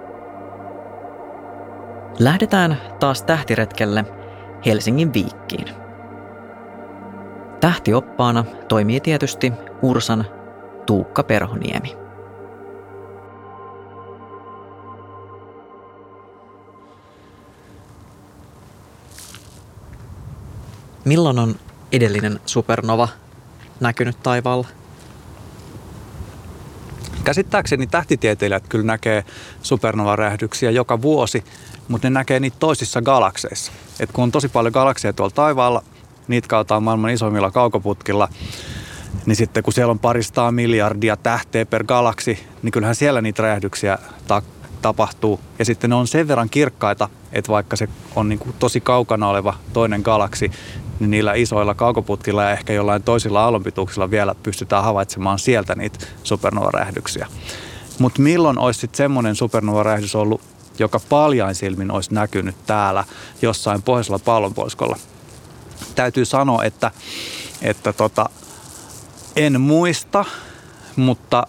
[2.18, 4.04] Lähdetään taas tähtiretkelle
[4.66, 5.68] Helsingin viikkiin.
[7.60, 9.52] Tähtioppaana toimii tietysti
[9.82, 10.26] Ursan
[10.86, 11.96] Tuukka Perhoniemi.
[21.04, 21.54] Milloin on
[21.92, 23.08] edellinen supernova
[23.80, 24.77] näkynyt taivaalla?
[27.28, 29.24] Käsittääkseni tähtitieteilijät kyllä näkee
[29.62, 31.44] supernova-räjähdyksiä joka vuosi,
[31.88, 33.72] mutta ne näkee niitä toisissa galakseissa.
[34.00, 35.82] Et kun on tosi paljon galakseja tuolla taivaalla,
[36.28, 38.28] niitä kautaan maailman isoimmilla kaukoputkilla,
[39.26, 43.98] niin sitten kun siellä on paristaa miljardia tähteä per galaksi, niin kyllähän siellä niitä räjähdyksiä
[44.28, 44.42] ta-
[44.82, 45.40] tapahtuu.
[45.58, 49.28] Ja sitten ne on sen verran kirkkaita, että vaikka se on niin kuin tosi kaukana
[49.28, 50.50] oleva toinen galaksi,
[51.00, 57.26] niin niillä isoilla kaukoputkilla ja ehkä jollain toisilla aallonpituuksilla vielä pystytään havaitsemaan sieltä niitä supernova-räjähdyksiä.
[57.98, 60.40] Mutta milloin olisi sitten semmoinen supernova-räjähdys ollut,
[60.78, 63.04] joka paljain silmin olisi näkynyt täällä
[63.42, 64.96] jossain pohjoisella pallonpuoliskolla?
[65.94, 66.90] Täytyy sanoa, että,
[67.62, 68.30] että tota,
[69.36, 70.24] en muista,
[70.96, 71.46] mutta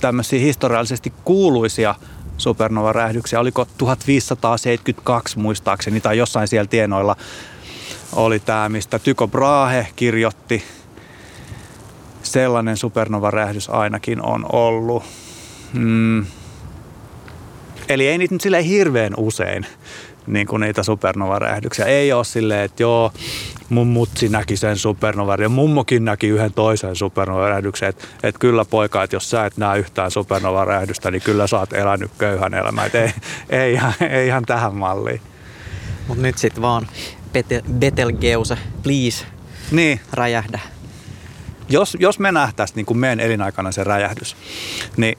[0.00, 1.94] tämmöisiä historiallisesti kuuluisia
[2.40, 7.16] supernova-räjähdyksiä, oliko 1572 muistaakseni tai jossain siellä tienoilla,
[8.12, 10.64] oli tämä, mistä Tyko Brahe kirjoitti.
[12.22, 15.02] Sellainen supernova-räjähdys ainakin on ollut.
[15.72, 16.26] Mm.
[17.88, 19.66] Eli ei niitä nyt silleen hirveän usein
[20.26, 21.84] niin kuin niitä supernova-räjähdyksiä.
[21.84, 23.12] Ei ole silleen, että joo,
[23.68, 27.88] mun mutsi näki sen supernova ja mummokin näki yhden toisen supernova-räjähdyksen.
[27.88, 31.72] Että et kyllä poika, että jos sä et näe yhtään supernova-räjähdystä, niin kyllä sä oot
[31.72, 32.86] elänyt köyhän elämän.
[32.86, 33.12] Et ei,
[33.50, 35.20] ei, ihan, ei ihan tähän malliin.
[36.08, 36.88] Mutta nyt sitten vaan
[37.78, 39.26] Betelgeuse, please,
[39.70, 40.00] niin.
[40.12, 40.60] räjähdä.
[41.68, 44.36] Jos, jos me nähtäisiin niin kuin meidän elinaikana se räjähdys,
[44.96, 45.18] niin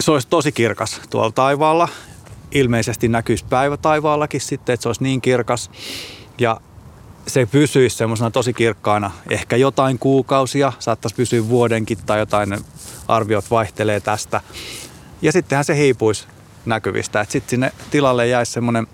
[0.00, 1.88] se olisi tosi kirkas tuolla taivaalla.
[2.54, 5.70] Ilmeisesti näkyisi päivä taivaallakin sitten, että se olisi niin kirkas.
[6.38, 6.60] Ja
[7.26, 12.58] se pysyisi semmoisena tosi kirkkaana ehkä jotain kuukausia, saattaisi pysyä vuodenkin tai jotain
[13.08, 14.40] arviot vaihtelee tästä.
[15.22, 16.26] Ja sittenhän se hiipuisi
[16.66, 17.26] näkyvistä.
[17.28, 18.86] Sitten sinne tilalle jäisi semmoinen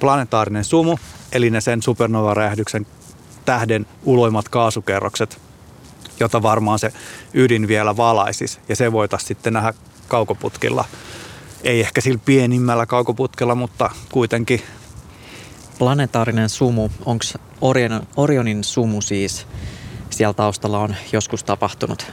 [0.00, 0.98] planetaarinen sumu,
[1.32, 2.86] eli ne sen supernova-räjähdyksen
[3.44, 5.40] tähden uloimmat kaasukerrokset,
[6.20, 6.92] jota varmaan se
[7.34, 8.58] ydin vielä valaisisi.
[8.68, 9.74] Ja se voitaisiin sitten nähdä
[10.08, 10.84] kaukoputkilla.
[11.64, 14.62] Ei ehkä sillä pienimmällä kaukoputkella, mutta kuitenkin.
[15.78, 17.24] Planetaarinen sumu, onko
[17.60, 19.46] Orion, Orionin sumu siis,
[20.10, 22.12] siellä taustalla on joskus tapahtunut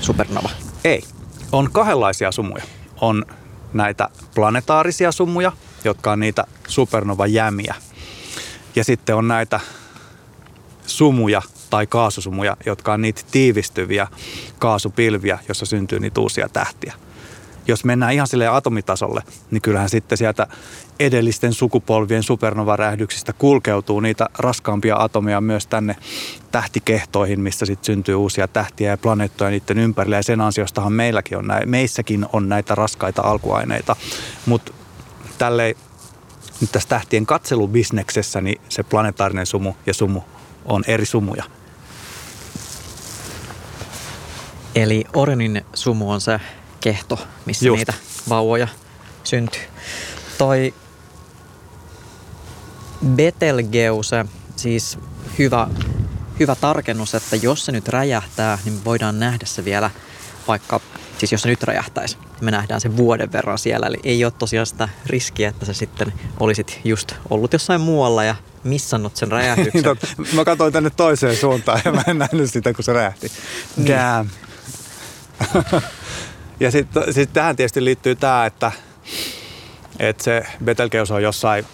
[0.00, 0.50] supernova?
[0.84, 1.02] Ei.
[1.52, 2.62] On kahdenlaisia sumuja.
[3.00, 3.24] On
[3.72, 5.52] näitä planetaarisia sumuja,
[5.84, 7.74] jotka on niitä supernova-jämiä.
[8.76, 9.60] Ja sitten on näitä
[10.86, 14.06] sumuja tai kaasusumuja, jotka on niitä tiivistyviä
[14.58, 17.05] kaasupilviä, jossa syntyy niitä uusia tähtiä.
[17.68, 20.46] Jos mennään ihan sille atomitasolle, niin kyllähän sitten sieltä
[21.00, 25.96] edellisten sukupolvien supernova-räjähdyksistä kulkeutuu niitä raskaampia atomeja myös tänne
[26.52, 30.16] tähtikehtoihin, missä sitten syntyy uusia tähtiä ja planeettoja niiden ympärillä.
[30.16, 33.96] Ja sen ansiostahan meilläkin on, näin, meissäkin on näitä raskaita alkuaineita.
[34.46, 34.72] Mutta
[35.38, 35.74] tälleen
[36.60, 40.20] nyt tässä tähtien katselubisneksessä, niin se planetaarinen sumu ja sumu
[40.64, 41.44] on eri sumuja.
[44.74, 46.40] Eli Orionin sumu on se
[46.86, 47.78] kehto, missä Just.
[47.78, 47.94] niitä
[48.28, 48.68] vauvoja
[49.24, 49.62] syntyy.
[50.38, 50.74] Toi
[53.06, 54.24] Betelgeuse,
[54.56, 54.98] siis
[55.38, 55.68] hyvä,
[56.40, 59.90] hyvä tarkennus, että jos se nyt räjähtää, niin voidaan nähdä se vielä
[60.48, 60.80] vaikka,
[61.18, 63.86] siis jos se nyt räjähtäisi, me nähdään se vuoden verran siellä.
[63.86, 68.34] Eli ei ole tosiaan sitä riskiä, että sä sitten olisit just ollut jossain muualla ja
[68.64, 69.96] missannut sen räjähdyksen.
[70.36, 73.32] mä katsoin tänne toiseen suuntaan ja mä en nähnyt sitä, kun se räjähti.
[73.76, 73.88] Niin.
[73.88, 74.30] Damn.
[76.60, 78.72] ja sitten sit tähän tietysti liittyy tämä, että,
[79.98, 81.66] että se Betelgeuse on jossain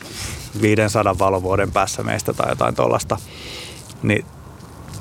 [0.62, 3.18] 500 valovuoden päässä meistä tai jotain tuollaista.
[4.03, 4.25] Niin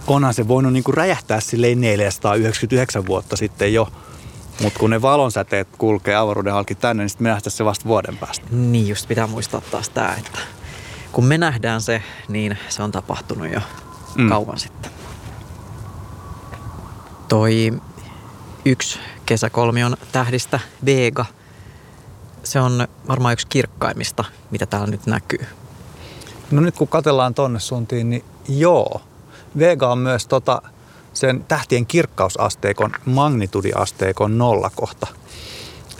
[0.08, 3.88] onhan se voinut niinku räjähtää silleen 499 vuotta sitten jo.
[4.62, 8.17] Mutta kun ne valonsäteet kulkee avaruuden halki tänne, niin sitten me nähdään se vasta vuoden
[8.17, 8.48] päästä.
[8.52, 10.39] Niin just pitää muistaa taas tämä, että
[11.12, 13.60] kun me nähdään se, niin se on tapahtunut jo
[14.15, 14.30] mm.
[14.30, 14.91] kauan sitten.
[17.28, 17.74] Toi
[18.65, 19.00] yksi
[19.32, 21.26] kesäkolmion tähdistä, Vega,
[22.44, 25.46] se on varmaan yksi kirkkaimmista, mitä täällä nyt näkyy.
[26.52, 29.02] No nyt kun katellaan tonne suuntiin, niin joo.
[29.60, 30.62] Vega on myös tota,
[31.13, 35.08] sen tähtien kirkkausasteikon magnitudiasteikon nollakohta.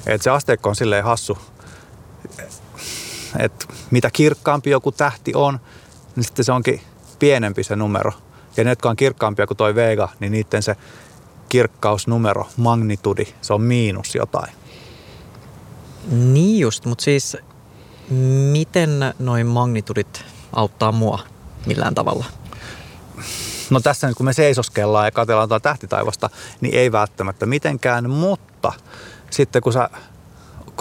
[0.06, 1.38] Et se asteikko on silleen hassu,
[3.40, 5.60] että mitä kirkkaampi joku tähti on,
[6.16, 6.82] niin sitten se onkin
[7.20, 8.12] pienempi se numero.
[8.58, 10.76] Ja ne, jotka on kirkkaampia kuin toi Vega, niin niiden se
[11.52, 14.54] kirkkausnumero, magnitudi, se on miinus jotain.
[16.12, 17.38] Niin just, mutta siis
[18.52, 21.20] miten noin magnitudit auttaa mua
[21.66, 22.26] millään tavalla?
[23.70, 26.30] No tässä nyt kun me seisoskellaan ja katsellaan tuota tähtitaivasta,
[26.62, 28.74] niin ei välttämättä mitenkään, mutta
[29.30, 29.90] sitten kun sä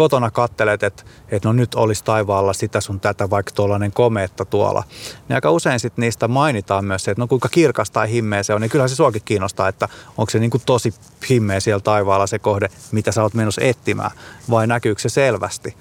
[0.00, 4.84] kotona kattelet, että, että no nyt olisi taivaalla sitä sun tätä, vaikka tuollainen komeetta tuolla,
[5.28, 8.54] niin aika usein sitten niistä mainitaan myös se, että no kuinka kirkas tai himmeä se
[8.54, 10.94] on, niin kyllähän se suakin kiinnostaa, että onko se niin kuin tosi
[11.30, 14.10] himmeä siellä taivaalla se kohde, mitä sä oot menossa etsimään,
[14.50, 15.76] vai näkyykö se selvästi.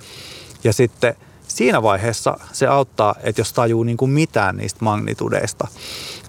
[0.63, 1.15] Ja sitten
[1.47, 5.67] siinä vaiheessa se auttaa, että jos tajuu niin kuin mitään niistä magnitudeista.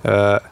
[0.09, 0.50] Öö,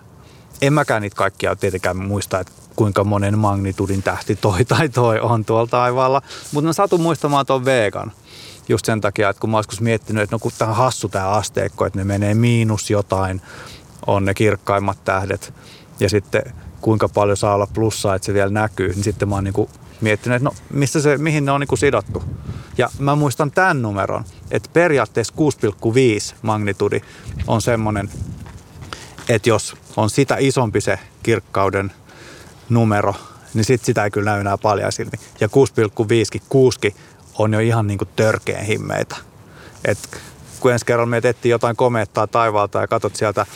[0.62, 5.44] en mäkään niitä kaikkia tietenkään muista, että kuinka monen magnitudin tähti toi tai toi on
[5.44, 6.22] tuolla taivaalla.
[6.52, 8.12] Mutta mä satun muistamaan tuon vegan.
[8.68, 11.86] Just sen takia, että kun mä oon miettinyt, että no kun tämä hassu tämä asteikko,
[11.86, 13.42] että ne menee miinus jotain,
[14.06, 15.54] on ne kirkkaimmat tähdet.
[16.00, 16.42] Ja sitten
[16.80, 20.36] kuinka paljon saa olla plussaa, että se vielä näkyy, niin sitten mä oon niinku miettinyt,
[20.36, 22.22] että no missä se, mihin ne on niinku sidottu.
[22.78, 25.34] Ja mä muistan tämän numeron, että periaatteessa
[26.30, 27.00] 6,5 magnitudi
[27.46, 28.10] on semmoinen,
[29.28, 31.92] että jos on sitä isompi se kirkkauden
[32.68, 33.14] numero,
[33.54, 35.16] niin sit sitä ei kyllä näy enää paljon silti.
[35.40, 36.94] Ja 6,5 kuuski
[37.38, 39.16] on jo ihan niin kuin törkeän himmeitä.
[39.84, 39.98] Et
[40.60, 43.46] kun ensi kerralla meet etsii jotain komeettaa taivaalta ja katsot sieltä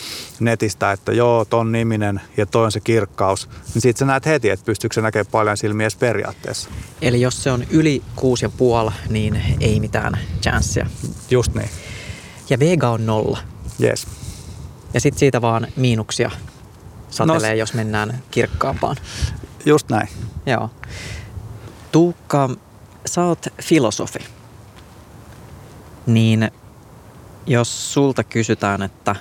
[0.40, 4.50] netistä, että joo, ton niminen ja toi on se kirkkaus, niin sit sä näet heti,
[4.50, 6.70] että pystyykö se näkemään paljon silmiä edes periaatteessa.
[7.02, 8.02] Eli jos se on yli
[8.86, 10.86] 6,5, niin ei mitään chanssia.
[11.30, 11.70] Just niin.
[12.50, 13.38] Ja Vega on nolla.
[13.82, 14.06] Yes.
[14.94, 16.30] Ja sitten siitä vaan miinuksia
[17.10, 18.96] satelee, no, jos mennään kirkkaampaan.
[19.66, 20.08] Just näin.
[20.46, 20.70] Joo.
[21.92, 22.50] Tuukka,
[23.06, 24.18] sä oot filosofi.
[26.06, 26.50] Niin
[27.46, 29.16] jos sulta kysytään, että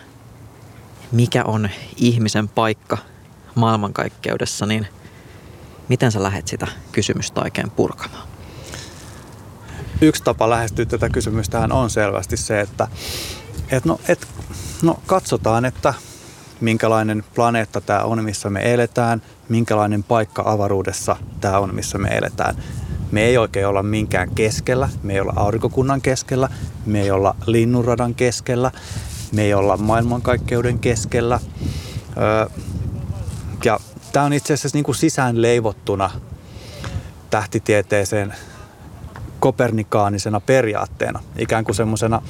[1.12, 2.98] mikä on ihmisen paikka
[3.56, 4.88] maailmankaikkeudessa, niin
[5.88, 8.28] miten sä lähdet sitä kysymystä oikein purkamaan?
[10.02, 12.88] Yksi tapa lähestyä tätä kysymystä on selvästi se, että
[13.72, 14.28] et no, et,
[14.82, 15.94] no katsotaan, että
[16.62, 22.56] minkälainen planeetta tämä on, missä me eletään, minkälainen paikka avaruudessa tämä on, missä me eletään.
[23.12, 26.50] Me ei oikein olla minkään keskellä, me ei olla aurinkokunnan keskellä,
[26.86, 28.72] me ei olla linnunradan keskellä,
[29.32, 31.40] me ei olla maailmankaikkeuden keskellä.
[33.66, 33.80] ja
[34.12, 36.10] tämä on itse asiassa niin kuin sisään leivottuna
[37.30, 38.34] tähtitieteeseen
[39.40, 42.22] kopernikaanisena periaatteena, ikään kuin semmoisena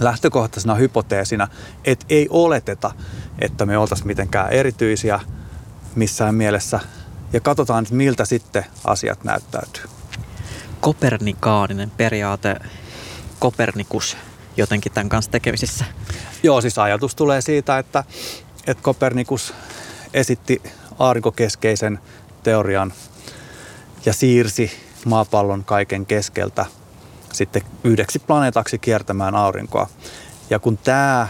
[0.00, 1.48] lähtökohtaisena hypoteesina,
[1.84, 2.90] että ei oleteta,
[3.38, 5.20] että me oltaisiin mitenkään erityisiä
[5.94, 6.80] missään mielessä
[7.32, 9.84] ja katsotaan, että miltä sitten asiat näyttäytyy.
[10.80, 12.56] Kopernikaaninen periaate,
[13.38, 14.16] Kopernikus
[14.56, 15.84] jotenkin tämän kanssa tekemisissä?
[16.42, 18.04] Joo, siis ajatus tulee siitä, että,
[18.66, 19.54] että Kopernikus
[20.14, 20.62] esitti
[20.98, 21.98] aarinkokeskeisen
[22.42, 22.92] teorian
[24.06, 24.70] ja siirsi
[25.04, 26.66] maapallon kaiken keskeltä
[27.32, 29.86] sitten yhdeksi planeetaksi kiertämään aurinkoa.
[30.50, 31.28] Ja kun tämä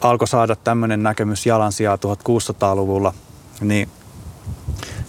[0.00, 3.14] alkoi saada tämmöinen näkemys jalansijaa 1600-luvulla,
[3.60, 3.88] niin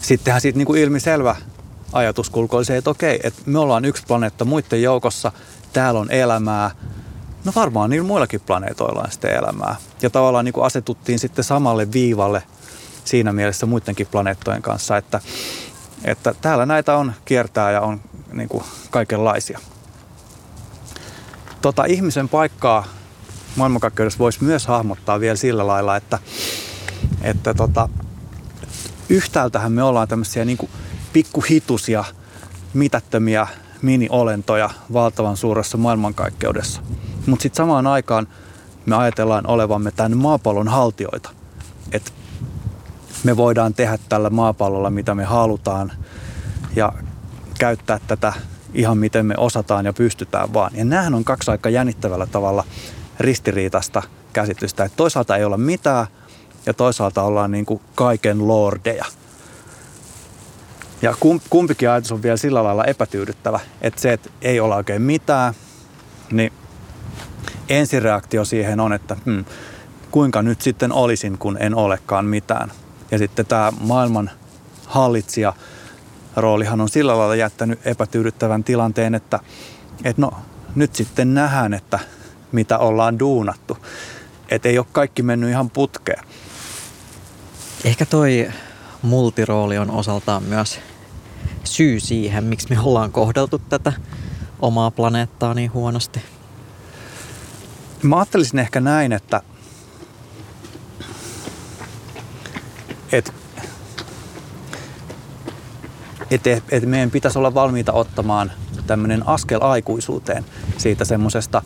[0.02, 1.36] sittenhän siitä niin kuin ilmiselvä
[1.94, 5.32] ajatuskulku oli se, että okei, että me ollaan yksi planeetta muiden joukossa,
[5.74, 6.72] täällä on elämää,
[7.46, 9.76] no varmaan niillä muillakin planeetoilla on sitten elämää.
[10.02, 12.44] Ja tavallaan niin kuin asetuttiin sitten samalle viivalle
[13.06, 15.20] siinä mielessä muidenkin planeettojen kanssa, että,
[16.04, 18.02] että täällä näitä on kiertää ja on
[18.34, 19.60] niin kuin kaikenlaisia.
[21.62, 22.86] Tota, ihmisen paikkaa
[23.56, 26.20] maailmankaikkeudessa voisi myös hahmottaa vielä sillä lailla, että,
[27.22, 27.90] että tota,
[29.10, 30.70] yhtäältähän me ollaan tämmöisiä niin
[31.14, 32.04] pikkuhitusia,
[32.74, 33.48] mitättömiä
[33.82, 36.82] mini-olentoja valtavan suuressa maailmankaikkeudessa.
[37.26, 38.28] Mutta sitten samaan aikaan
[38.86, 41.30] me ajatellaan olevamme tämän maapallon haltioita.
[41.92, 42.12] Että
[43.24, 45.92] me voidaan tehdä tällä maapallolla mitä me halutaan
[46.76, 46.94] ja
[47.62, 48.34] käyttää tätä
[48.74, 50.72] ihan miten me osataan ja pystytään vaan.
[50.76, 52.64] Ja näähän on kaksi aika jännittävällä tavalla
[53.20, 56.08] ristiriitasta käsitystä, että toisaalta ei olla mitään
[56.66, 59.06] ja toisaalta ollaan niin kuin kaiken lordeja.
[61.02, 61.16] Ja
[61.50, 65.54] kumpikin ajatus on vielä sillä lailla epätyydyttävä, että se, että ei olla oikein mitään,
[66.32, 66.54] niin
[67.70, 69.46] ensireaktio siihen on, että hmm,
[70.12, 72.72] kuinka nyt sitten olisin, kun en olekaan mitään.
[73.12, 74.30] Ja sitten tämä maailman
[74.86, 75.54] hallitsija
[76.36, 79.40] roolihan on sillä lailla jättänyt epätyydyttävän tilanteen, että,
[80.04, 80.32] että no
[80.76, 82.00] nyt sitten nähdään, että
[82.52, 83.78] mitä ollaan duunattu.
[84.50, 86.24] Että ei ole kaikki mennyt ihan putkeen.
[87.84, 88.52] Ehkä toi
[89.02, 90.80] multirooli on osaltaan myös
[91.64, 93.94] syy siihen, miksi me ollaan kohdeltu tätä
[94.60, 96.22] omaa planeettaa niin huonosti.
[98.04, 99.42] Mä ajattelisin ehkä näin, että,
[103.12, 103.34] että
[106.32, 108.52] että et meidän pitäisi olla valmiita ottamaan
[108.88, 110.46] tämmöinen askel aikuisuuteen
[110.78, 111.62] siitä semmoisesta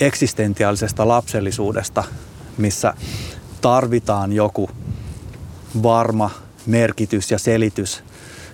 [0.00, 2.04] eksistentiaalisesta lapsellisuudesta,
[2.58, 2.94] missä
[3.60, 4.70] tarvitaan joku
[5.82, 6.30] varma
[6.66, 8.04] merkitys ja selitys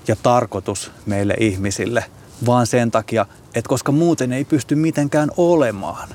[0.09, 2.05] ja tarkoitus meille ihmisille,
[2.47, 6.09] vaan sen takia, että koska muuten ei pysty mitenkään olemaan.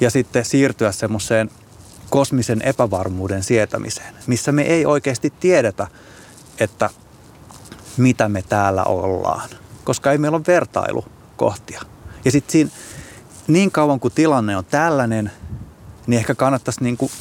[0.00, 1.50] Ja sitten siirtyä semmoiseen
[2.10, 5.86] kosmisen epävarmuuden sietämiseen, missä me ei oikeasti tiedetä,
[6.58, 6.90] että
[7.96, 9.48] mitä me täällä ollaan,
[9.84, 11.80] koska ei meillä ole vertailukohtia.
[12.24, 12.70] Ja sitten siinä
[13.46, 15.32] niin kauan kuin tilanne on tällainen,
[16.06, 17.12] niin ehkä kannattaisi niin kuin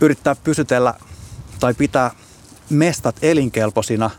[0.00, 0.94] yrittää pysytellä
[1.60, 2.10] tai pitää
[2.70, 4.10] mestat elinkelpoisina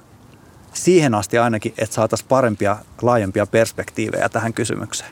[0.74, 5.12] siihen asti ainakin, että saataisiin parempia, laajempia perspektiivejä tähän kysymykseen.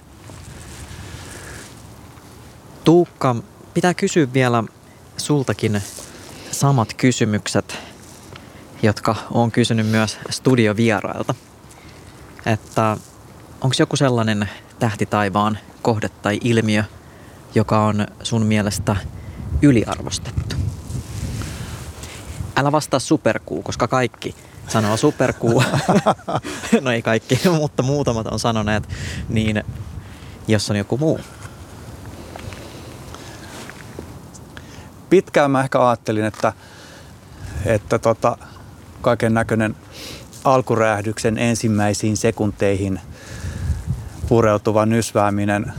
[2.84, 3.36] Tuukka,
[3.74, 4.64] pitää kysyä vielä
[5.18, 5.82] sultakin
[6.52, 7.91] samat kysymykset
[8.84, 11.36] jotka on kysynyt myös studiovierailta.
[12.46, 12.98] Että
[13.62, 16.84] onko joku sellainen tähtitaivaan kohde tai ilmiö,
[17.56, 18.96] joka on sun mielestä
[19.62, 20.56] yliarvostettu?
[22.56, 24.36] Älä vastaa superkuu, koska kaikki
[24.68, 25.64] sanoo superkuu.
[26.82, 28.90] no ei kaikki, mutta muutamat on sanoneet,
[29.30, 29.64] niin
[30.48, 31.20] jos on joku muu.
[35.10, 36.54] Pitkään mä ehkä ajattelin, että,
[37.66, 38.38] että tota,
[39.02, 39.76] kaiken näköinen
[40.44, 43.00] alkuräjähdyksen ensimmäisiin sekunteihin
[44.28, 45.74] pureutuva nysvääminen,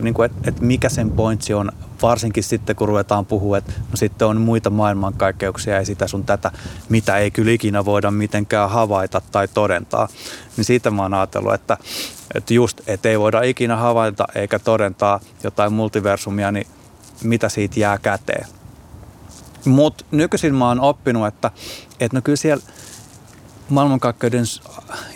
[0.00, 4.28] niin että, että mikä sen pointsi on, varsinkin sitten kun ruvetaan puhua, että no sitten
[4.28, 6.50] on muita maailmankaikkeuksia ja sitä sun tätä,
[6.88, 10.08] mitä ei kyllä ikinä voida mitenkään havaita tai todentaa.
[10.56, 11.76] Niin siitä mä oon ajatellut, että,
[12.34, 16.66] että just, että ei voida ikinä havaita eikä todentaa jotain multiversumia, niin
[17.22, 18.46] mitä siitä jää käteen.
[19.64, 21.50] Mutta nykyisin mä oon oppinut, että,
[22.00, 22.64] että no kyllä siellä
[23.68, 24.44] maailmankaikkeuden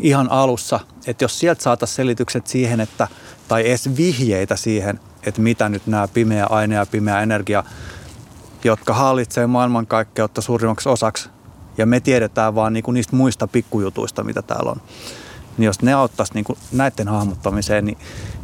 [0.01, 3.09] ihan alussa, että jos sieltä saataisiin selitykset siihen, että,
[3.49, 7.64] tai edes vihjeitä siihen, että mitä nyt nämä pimeä aine ja pimeä energia,
[8.64, 11.29] jotka hallitsee maailmankaikkeutta suurimmaksi osaksi,
[11.79, 14.81] ja me tiedetään vaan niinku niistä muista pikkujutuista, mitä täällä on.
[15.59, 17.99] Niin jos ne auttaisi niinku näiden hahmottamiseen, niin,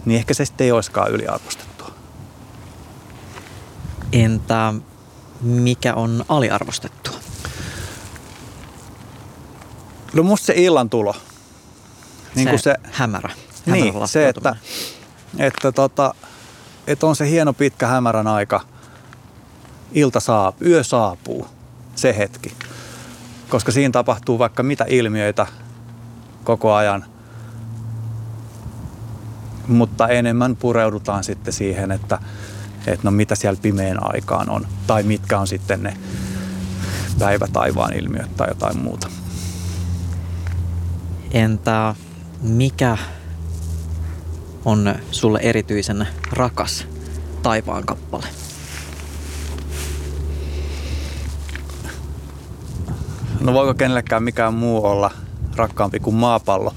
[0.04, 1.90] niin ehkä se sitten ei olisikaan yliarvostettua.
[4.12, 4.74] Entä
[5.40, 7.13] mikä on aliarvostettua?
[10.14, 11.14] No musta se illan tulo.
[12.34, 13.30] Niin se, se hämärä.
[13.66, 14.56] hämärä niin, se, että,
[15.38, 16.14] että, tota,
[16.86, 18.60] että on se hieno pitkä hämärän aika.
[19.92, 21.46] Ilta saapuu, yö saapuu,
[21.94, 22.54] se hetki.
[23.48, 25.46] Koska siinä tapahtuu vaikka mitä ilmiöitä
[26.44, 27.04] koko ajan.
[29.68, 32.18] Mutta enemmän pureudutaan sitten siihen, että,
[32.86, 34.66] että no mitä siellä pimeän aikaan on.
[34.86, 35.96] Tai mitkä on sitten ne
[37.18, 39.08] päivä taivaan ilmiöt tai jotain muuta.
[41.34, 41.94] Entä
[42.42, 42.98] mikä
[44.64, 46.86] on sulle erityisen rakas
[47.42, 48.26] taivaan kappale?
[53.40, 55.10] No voiko kenellekään mikään muu olla
[55.56, 56.74] rakkaampi kuin maapallo,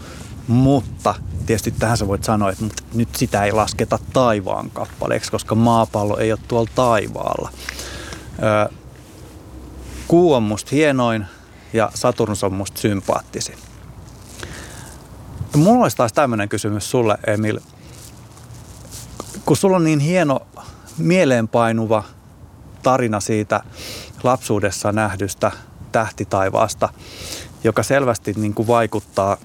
[0.48, 6.18] mutta tietysti tähän sä voit sanoa, että nyt sitä ei lasketa taivaan kappaleeksi, koska maapallo
[6.18, 7.50] ei ole tuolla taivaalla.
[10.08, 11.26] kuu on musta hienoin
[11.74, 13.67] ja Saturnus on musta sympaattisin.
[15.56, 17.60] Mulla olisi taas tämmöinen kysymys sulle, Emil.
[19.46, 20.40] Kun sulla on niin hieno
[20.98, 22.04] mieleenpainuva
[22.84, 23.64] tarina siitä
[24.24, 25.52] lapsuudessa nähdystä
[25.92, 26.90] tähtitaivaasta,
[27.64, 29.38] joka selvästi niin kuin vaikuttaa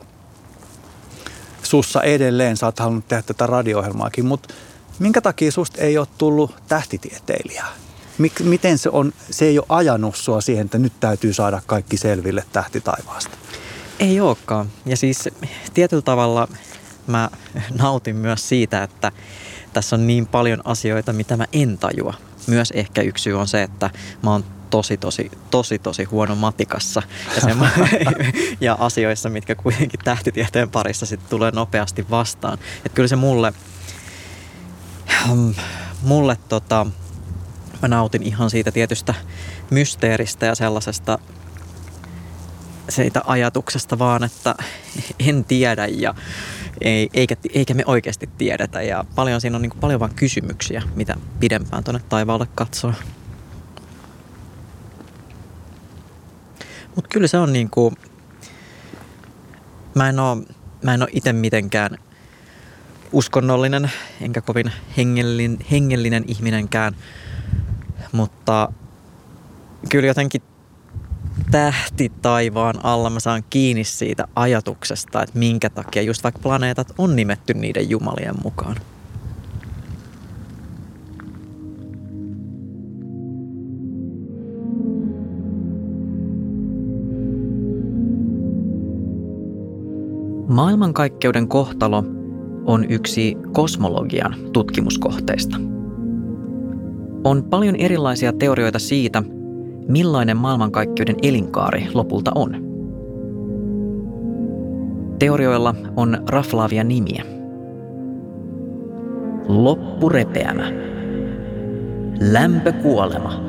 [1.63, 2.57] sussa edelleen.
[2.57, 4.55] Sä oot halunnut tehdä tätä radio-ohjelmaakin, mutta
[4.99, 7.69] minkä takia susta ei ole tullut tähtitieteilijää?
[8.19, 11.97] Mik, miten se on, se ei ole ajanut sua siihen, että nyt täytyy saada kaikki
[11.97, 13.37] selville tähtitaivaasta?
[13.99, 14.71] Ei olekaan.
[14.87, 15.29] Ja siis
[15.75, 16.49] tietyllä tavalla
[17.07, 17.31] mä
[17.79, 19.13] nautin myös siitä, että
[19.73, 22.15] tässä on niin paljon asioita, mitä mä en tajua.
[22.47, 23.91] Myös ehkä yksi syy on se, että
[24.23, 27.03] mä oon tosi, tosi, tosi, tosi huono matikassa
[27.37, 27.87] ja, semmo-
[28.61, 32.59] ja asioissa, mitkä kuitenkin tähtitieteen parissa sitten tulee nopeasti vastaan.
[32.77, 33.53] Että kyllä se mulle,
[36.03, 36.87] mulle tota,
[37.83, 39.15] mä nautin ihan siitä tietystä
[39.71, 41.19] mysteeristä ja sellaisesta
[42.89, 44.55] siitä ajatuksesta vaan, että
[45.29, 46.15] en tiedä ja
[46.81, 48.83] ei, eikä, eikä me oikeasti tiedetä.
[48.83, 52.93] Ja paljon siinä on niin kuin paljon vaan kysymyksiä, mitä pidempään tuonne taivaalle katsoo.
[56.95, 57.97] Mutta kyllä se on niin kuin,
[59.95, 60.43] mä en ole,
[60.83, 61.99] mä en ole itse mitenkään
[63.13, 66.97] uskonnollinen, enkä kovin hengellinen, hengellinen ihminenkään,
[68.13, 68.73] mutta
[69.89, 70.43] kyllä jotenkin
[71.53, 77.17] tähti taivaan alla mä saan kiinni siitä ajatuksesta, että minkä takia just vaikka planeetat on
[77.17, 78.77] nimetty niiden jumalien mukaan.
[90.49, 92.05] Maailmankaikkeuden kohtalo
[92.65, 95.57] on yksi kosmologian tutkimuskohteista.
[97.25, 99.23] On paljon erilaisia teorioita siitä,
[99.89, 102.57] millainen maailmankaikkeuden elinkaari lopulta on.
[105.19, 107.25] Teorioilla on raflaavia nimiä.
[109.49, 110.73] Loppurepeämä.
[112.21, 113.41] Lämpökuolema.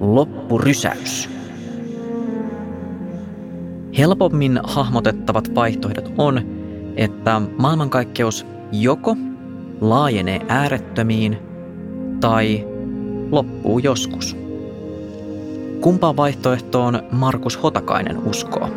[0.00, 1.30] Loppurysäys.
[3.98, 6.40] Helpommin hahmotettavat vaihtoehdot on,
[6.96, 9.16] että maailmankaikkeus joko
[9.80, 11.38] laajenee äärettömiin
[12.20, 12.66] tai
[13.30, 14.43] loppuu joskus.
[15.84, 18.70] Kumpaan vaihtoehtoon Markus Hotakainen uskoo?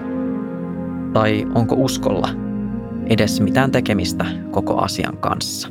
[1.14, 2.30] Tai onko uskolla
[3.06, 5.68] edes mitään tekemistä koko asian kanssa?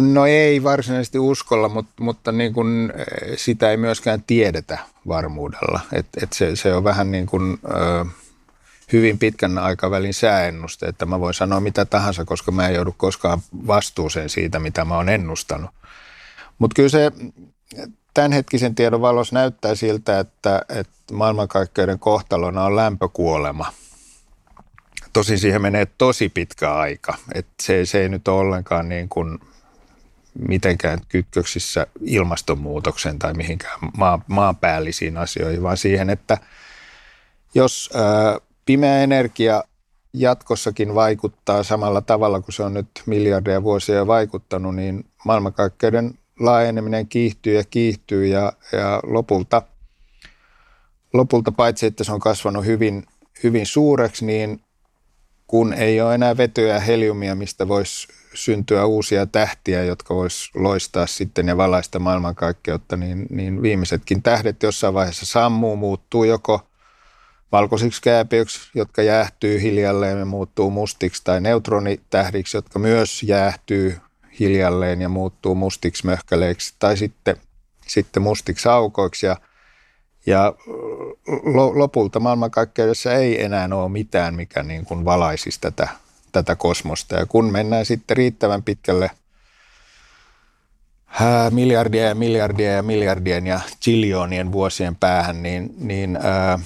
[0.00, 3.06] No ei varsinaisesti uskolla, mutta, mutta niin kuin eh,
[3.36, 4.78] sitä ei myöskään tiedetä
[5.08, 5.80] varmuudella.
[5.92, 8.04] Et, et se, se on vähän niin kuin, ö,
[8.92, 13.40] hyvin pitkän aikavälin sääennuste, että mä voin sanoa mitä tahansa, koska mä en joudu koskaan
[13.66, 15.70] vastuuseen siitä, mitä mä oon ennustanut.
[16.58, 17.12] Mutta kyllä se
[18.14, 23.72] tämänhetkisen tiedon valossa näyttää siltä, että, että maailmankaikkeuden kohtalona on lämpökuolema.
[25.12, 27.14] Tosin siihen menee tosi pitkä aika.
[27.34, 29.38] Et se, se ei nyt ole ollenkaan niin kuin
[30.48, 36.38] mitenkään kytköksissä ilmastonmuutoksen tai mihinkään maa, maanpäällisiin asioihin, vaan siihen, että
[37.54, 39.64] jos ää, pimeä energia
[40.12, 47.54] jatkossakin vaikuttaa samalla tavalla kuin se on nyt miljardeja vuosia vaikuttanut, niin maailmankaikkeuden laajeneminen kiihtyy
[47.54, 49.62] ja kiihtyy ja, ja lopulta,
[51.12, 53.06] lopulta paitsi, että se on kasvanut hyvin,
[53.42, 54.60] hyvin suureksi, niin
[55.46, 61.06] kun ei ole enää vetyä ja heliumia, mistä voisi syntyä uusia tähtiä, jotka vois loistaa
[61.06, 66.69] sitten ja valaista maailmankaikkeutta, niin, niin viimeisetkin tähdet jossain vaiheessa sammuu, muuttuu joko
[67.52, 73.96] valkoisiksi kääpiöksi, jotka jäähtyy hiljalleen ja muuttuu mustiksi, tai neutronitähdiksi, jotka myös jäähtyy
[74.40, 77.36] hiljalleen ja muuttuu mustiksi möhkäleiksi, tai sitten,
[77.86, 79.26] sitten mustiksi aukoiksi.
[79.26, 79.36] Ja,
[80.26, 80.54] ja
[81.74, 85.88] lopulta maailmankaikkeudessa ei enää ole mitään, mikä niin kuin valaisisi tätä
[86.32, 87.16] tätä kosmosta.
[87.16, 89.10] Ja kun mennään sitten riittävän pitkälle
[91.50, 96.58] miljardia ja miljardia ja miljardien ja chiljoonien vuosien päähän, niin, niin ää,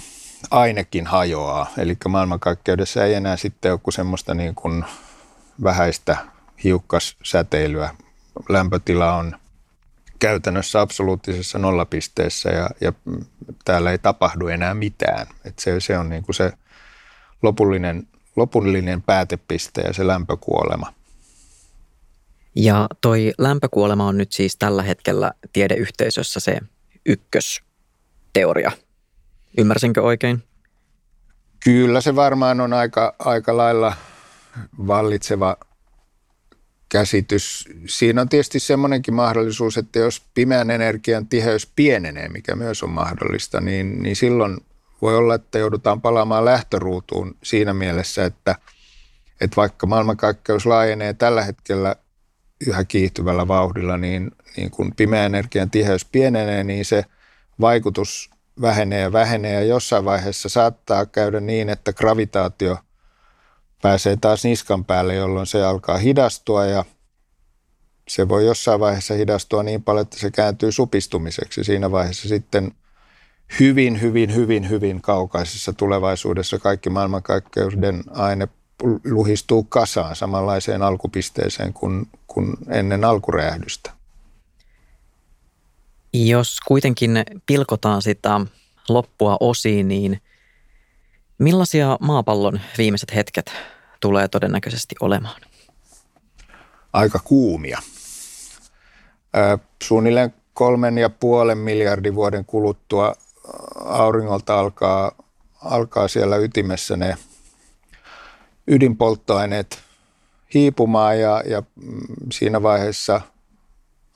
[0.51, 1.67] ainekin hajoaa.
[1.79, 4.85] Eli maailmankaikkeudessa ei enää sitten ole kuin semmoista niin kuin
[5.63, 6.17] vähäistä
[6.65, 7.95] hiukkassäteilyä.
[8.49, 9.39] Lämpötila on
[10.19, 12.93] käytännössä absoluuttisessa nollapisteessä ja, ja
[13.65, 15.27] täällä ei tapahdu enää mitään.
[15.45, 16.53] Et se, se on niin kuin se
[17.43, 20.95] lopullinen lopullinen päätepiste ja se lämpökuolema.
[22.57, 26.59] Ja toi lämpökuolema on nyt siis tällä hetkellä tiedeyhteisössä se
[27.07, 28.73] ykkösteoria.
[29.59, 30.43] Ymmärsinkö oikein?
[31.65, 33.97] Kyllä se varmaan on aika, aika lailla
[34.87, 35.57] vallitseva
[36.89, 37.69] käsitys.
[37.87, 43.61] Siinä on tietysti semmoinenkin mahdollisuus, että jos pimeän energian tiheys pienenee, mikä myös on mahdollista,
[43.61, 44.61] niin, niin silloin
[45.03, 48.57] voi olla, että joudutaan palaamaan lähtöruutuun siinä mielessä, että,
[49.41, 51.97] että vaikka maailmankaikkeus laajenee tällä hetkellä
[52.67, 57.05] yhä kiihtyvällä vauhdilla, niin, niin kun pimeän energian tiheys pienenee, niin se
[57.61, 58.31] vaikutus
[58.61, 62.79] vähenee ja vähenee ja jossain vaiheessa saattaa käydä niin, että gravitaatio
[63.83, 66.85] pääsee taas niskan päälle, jolloin se alkaa hidastua ja
[68.09, 71.65] se voi jossain vaiheessa hidastua niin paljon, että se kääntyy supistumiseksi.
[71.65, 72.73] Siinä vaiheessa sitten
[73.61, 78.49] hyvin, hyvin, hyvin, hyvin kaukaisessa tulevaisuudessa kaikki maailmankaikkeuden aine
[79.05, 84.04] luhistuu kasaan samanlaiseen alkupisteeseen kuin, kuin ennen alkuräjähdystä.
[86.15, 87.11] Jos kuitenkin
[87.47, 88.41] pilkotaan sitä
[88.89, 90.23] loppua osiin, niin
[91.39, 93.53] millaisia maapallon viimeiset hetket
[94.01, 95.41] tulee todennäköisesti olemaan?
[96.93, 97.79] Aika kuumia.
[99.83, 103.15] Suunnilleen kolmen ja puolen miljardin vuoden kuluttua
[103.85, 105.13] auringolta alkaa,
[105.65, 107.17] alkaa siellä ytimessä ne
[108.67, 109.83] ydinpolttoaineet
[110.55, 111.63] hiipumaan ja, ja
[112.33, 113.21] siinä vaiheessa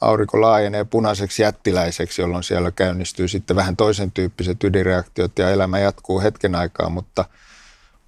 [0.00, 6.20] aurinko laajenee punaiseksi jättiläiseksi, jolloin siellä käynnistyy sitten vähän toisen tyyppiset ydinreaktiot ja elämä jatkuu
[6.20, 7.24] hetken aikaa, mutta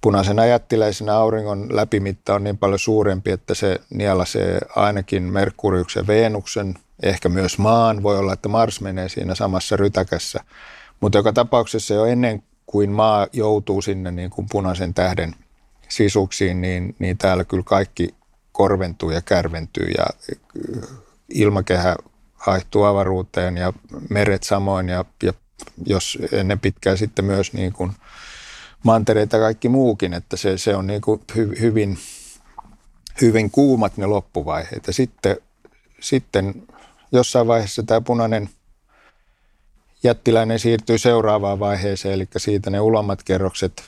[0.01, 7.29] punaisena jättiläisenä auringon läpimitta on niin paljon suurempi, että se nielasee ainakin Merkuriuksen, Venuksen, ehkä
[7.29, 10.43] myös Maan, voi olla, että Mars menee siinä samassa rytäkässä–
[11.01, 15.35] mutta joka tapauksessa jo ennen kuin maa joutuu sinne niin kuin punaisen tähden
[15.89, 18.15] sisuksiin, niin, niin täällä kyllä kaikki
[18.51, 20.05] korventuu ja kärventyy ja
[21.33, 21.95] ilmakehä
[22.33, 23.73] haihtuu avaruuteen ja
[24.09, 25.33] meret samoin ja, ja
[25.85, 27.91] jos ennen pitkään sitten myös niin kuin
[28.83, 31.97] mantereita kaikki muukin, että se, se on niin kuin hy, hyvin,
[33.21, 34.87] hyvin kuumat ne loppuvaiheet.
[34.87, 35.37] Ja sitten,
[35.99, 36.63] sitten
[37.11, 38.49] jossain vaiheessa tämä punainen–
[40.03, 43.83] jättiläinen siirtyy seuraavaan vaiheeseen, eli siitä ne ulommat kerrokset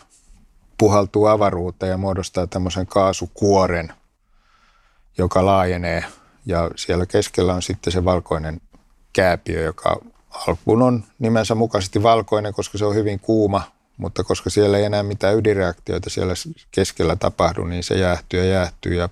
[0.77, 3.93] puhaltuu avaruuteen ja muodostaa tämmöisen kaasukuoren,
[5.17, 6.05] joka laajenee
[6.45, 8.61] ja siellä keskellä on sitten se valkoinen
[9.13, 10.01] kääpiö, joka
[10.47, 13.63] alkuun on nimensä mukaisesti valkoinen, koska se on hyvin kuuma,
[13.97, 16.33] mutta koska siellä ei enää mitään ydinreaktioita siellä
[16.71, 19.09] keskellä tapahdu, niin se jäähtyy ja jäähtyy ja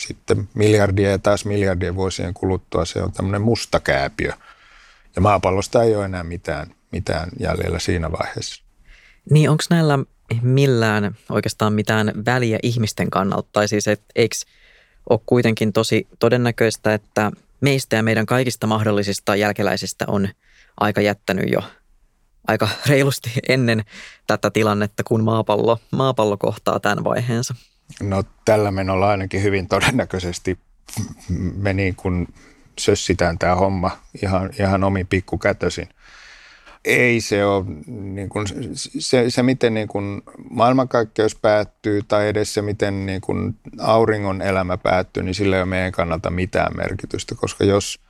[0.00, 4.32] sitten miljardia ja taas miljardien vuosien kuluttua se on tämmöinen musta kääpiö–
[5.18, 8.62] ja maapallosta ei ole enää mitään, mitään jäljellä siinä vaiheessa.
[9.30, 9.98] Niin onko näillä
[10.42, 13.48] millään oikeastaan mitään väliä ihmisten kannalta?
[13.52, 14.36] Tai siis, että eikö
[15.10, 20.28] ole kuitenkin tosi todennäköistä, että meistä ja meidän kaikista mahdollisista jälkeläisistä on
[20.80, 21.62] aika jättänyt jo
[22.48, 23.84] aika reilusti ennen
[24.26, 27.54] tätä tilannetta, kun maapallo, maapallo kohtaa tämän vaiheensa.
[28.02, 30.58] No tällä menolla ainakin hyvin todennäköisesti
[31.56, 32.28] me niin kuin
[32.78, 35.88] sössitään tämä homma ihan, ihan omin pikkukätösin.
[36.84, 42.62] Ei se ole, niin kuin, se, se miten niin kuin maailmankaikkeus päättyy tai edes se
[42.62, 47.64] miten niin kuin auringon elämä päättyy, niin sillä ei ole meidän kannalta mitään merkitystä, koska
[47.64, 48.00] jos,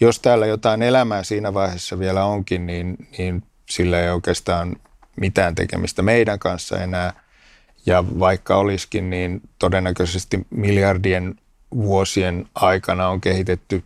[0.00, 4.76] jos täällä jotain elämää siinä vaiheessa vielä onkin, niin, niin sillä ei oikeastaan
[5.20, 7.12] mitään tekemistä meidän kanssa enää.
[7.86, 11.34] Ja vaikka olisikin, niin todennäköisesti miljardien
[11.74, 13.84] vuosien aikana on kehitetty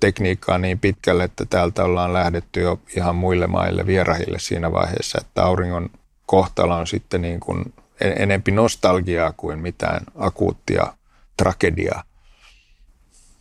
[0.00, 5.44] tekniikkaa niin pitkälle, että täältä ollaan lähdetty jo ihan muille maille vierahille siinä vaiheessa, että
[5.44, 5.90] auringon
[6.26, 10.94] kohtalo on sitten niin kuin enempi nostalgiaa kuin mitään akuuttia
[11.36, 12.02] tragediaa.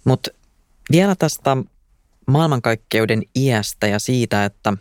[0.04, 0.30] Mutta
[0.92, 1.58] vielä tästä
[2.28, 4.74] maailmankaikkeuden iästä ja siitä, että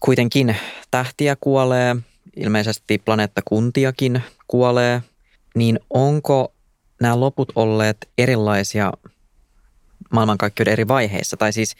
[0.00, 0.56] kuitenkin
[0.90, 1.96] tähtiä kuolee,
[2.36, 5.02] ilmeisesti planeettakuntiakin kuolee,
[5.54, 6.52] niin onko
[7.00, 8.92] nämä loput olleet erilaisia
[10.12, 11.36] maailmankaikkeuden eri vaiheissa?
[11.36, 11.76] Tai siis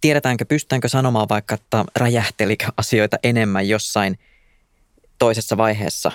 [0.00, 4.18] tiedetäänkö, pystytäänkö sanomaan vaikka, että räjähtelikö asioita enemmän jossain
[5.18, 6.12] toisessa vaiheessa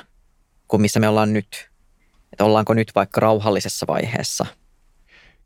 [0.67, 1.69] kuin missä me ollaan nyt?
[2.33, 4.45] Että ollaanko nyt vaikka rauhallisessa vaiheessa?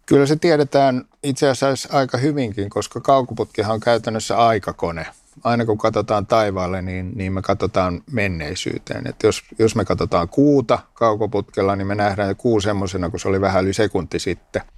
[0.06, 5.06] Kyllä se tiedetään itse asiassa aika hyvinkin, koska kaukoputkihan on käytännössä aikakone.
[5.44, 9.08] Aina kun katsotaan taivaalle, niin, niin me katsotaan menneisyyteen.
[9.08, 13.42] Et jos, jos me katsotaan kuuta kaukoputkella, niin me nähdään kuu semmoisena, kun se oli
[13.42, 14.62] vähän yli sekunti sitten–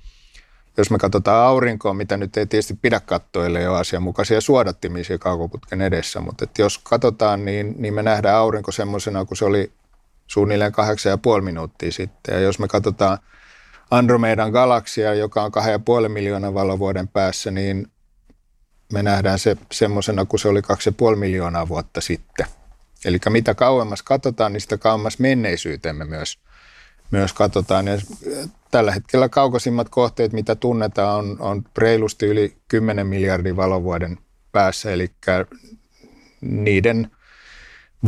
[0.78, 5.82] jos me katsotaan aurinkoa, mitä nyt ei tietysti pidä katsoa, ellei ole asianmukaisia suodattimisia kaukoputken
[5.82, 9.72] edessä, mutta että jos katsotaan, niin, niin me nähdään aurinko semmoisena, kun se oli
[10.28, 12.36] suunnilleen kahdeksan ja puoli minuuttia sitten.
[12.36, 13.18] Ja jos me katsotaan
[13.92, 17.88] Andromedan galaksia, joka on kahden ja puolen miljoonan valovuoden päässä, niin
[18.94, 22.46] me nähdään se semmoisena, kun se oli kaksi ja puoli miljoonaa vuotta sitten.
[23.06, 26.40] Eli mitä kauemmas katsotaan, niin sitä kauemmas menneisyytemme myös,
[27.14, 27.88] myös katsotaan.
[27.88, 27.98] Ja
[28.72, 34.18] tällä hetkellä kaukaisimmat kohteet, mitä tunnetaan, on, on reilusti yli 10 miljardin valovuoden
[34.52, 35.12] päässä, eli
[36.42, 37.12] niiden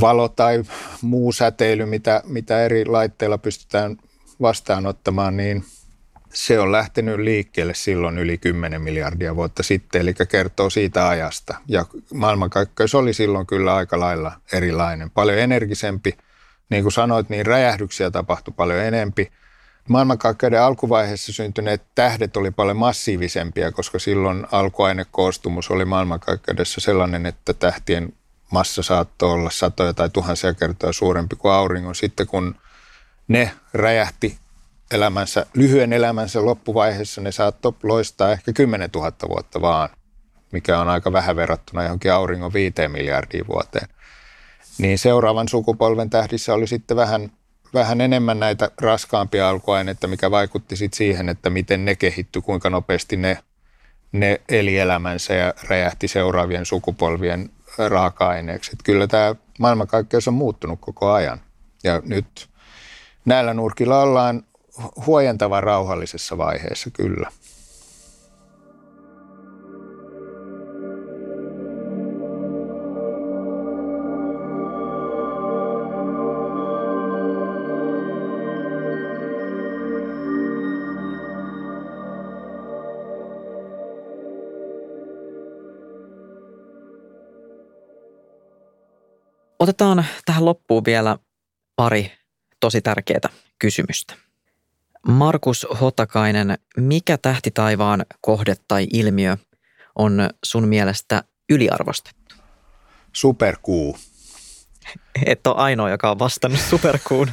[0.02, 0.64] valo tai
[1.02, 3.98] muu säteily, mitä, mitä eri laitteilla pystytään
[4.42, 5.64] vastaanottamaan, niin
[6.34, 11.56] se on lähtenyt liikkeelle silloin yli 10 miljardia vuotta sitten, eli kertoo siitä ajasta.
[11.68, 16.18] Ja maailmankaikkeus oli silloin kyllä aika lailla erilainen, paljon energisempi.
[16.70, 19.32] Niin kuin sanoit, niin räjähdyksiä tapahtui paljon enempi–
[19.90, 28.14] Maailmankaikkeuden alkuvaiheessa syntyneet tähdet oli paljon massiivisempia, koska silloin alkuainekoostumus oli maailmankaikkeudessa sellainen, että tähtien
[28.52, 31.96] massa saattoi olla satoja tai tuhansia kertoja suurempi kuin auringon.
[31.96, 32.56] Sitten kun
[33.28, 34.38] ne räjähti
[34.92, 39.90] elämänsä, lyhyen elämänsä loppuvaiheessa, ne saattoi loistaa ehkä 10 000 vuotta vaan,
[40.52, 43.88] mikä on aika vähän verrattuna johonkin auringon viiteen miljardiin vuoteen.
[44.78, 47.32] Niin seuraavan sukupolven tähdissä oli sitten vähän
[47.76, 53.18] vähän enemmän näitä raskaampia alkuaineita, mikä vaikutti sitten siihen, että miten ne kehittyi, kuinka nopeasti
[53.18, 53.38] ne,
[54.12, 58.72] ne eli elämänsä ja räjähti seuraavien sukupolvien raaka-aineeksi.
[58.74, 61.42] Että kyllä tämä maailmankaikkeus on muuttunut koko ajan.
[61.84, 62.50] Ja nyt
[63.26, 64.44] näillä nurkilla ollaan
[65.06, 67.32] huojentavan rauhallisessa vaiheessa kyllä.
[89.66, 91.18] Otetaan tähän loppuun vielä
[91.76, 92.12] pari
[92.60, 94.14] tosi tärkeää kysymystä.
[95.08, 99.38] Markus Hotakainen, mikä tähti taivaan kohde tai ilmiö
[99.96, 102.36] on sun mielestä yliarvostettu?
[103.14, 103.98] Superkuu.
[105.26, 107.32] Et ole ainoa, joka on vastannut superkuun.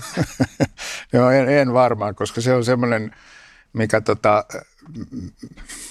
[1.13, 3.17] Joo, en, en varmaan, koska se on semmoinen,
[3.73, 4.45] mikä, tota,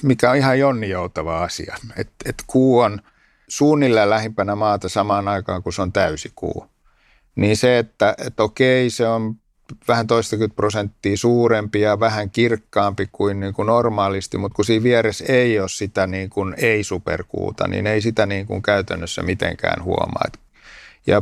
[0.03, 1.75] mikä on ihan jonnijoutava asia.
[1.95, 3.01] Et, et kuu on
[3.51, 6.65] suunnilleen lähimpänä maata samaan aikaan, kun se on täysikuu.
[7.35, 9.35] Niin se, että, että okei, se on
[9.87, 15.25] vähän toistakymmentä prosenttia suurempi ja vähän kirkkaampi kuin, niin kuin normaalisti, mutta kun siinä vieressä
[15.27, 20.25] ei ole sitä niin kuin ei-superkuuta, niin ei sitä niin kuin käytännössä mitenkään huomaa.
[21.07, 21.21] Ja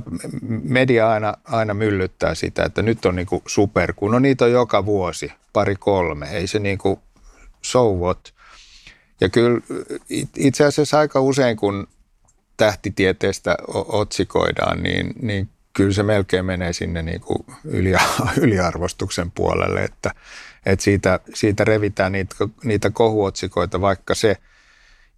[0.64, 4.10] media aina, aina myllyttää sitä, että nyt on niin kuin superkuu.
[4.10, 6.28] No niitä on joka vuosi, pari kolme.
[6.32, 7.00] Ei se niin kuin
[7.62, 8.34] so what.
[9.22, 9.62] Ja kyllä
[10.36, 11.88] itse asiassa aika usein, kun
[12.60, 17.94] tähtitieteestä otsikoidaan, niin, niin kyllä se melkein menee sinne niin kuin yli,
[18.44, 20.12] yliarvostuksen puolelle, että,
[20.66, 24.38] että siitä, siitä revitään niitä, niitä kohuotsikoita, vaikka se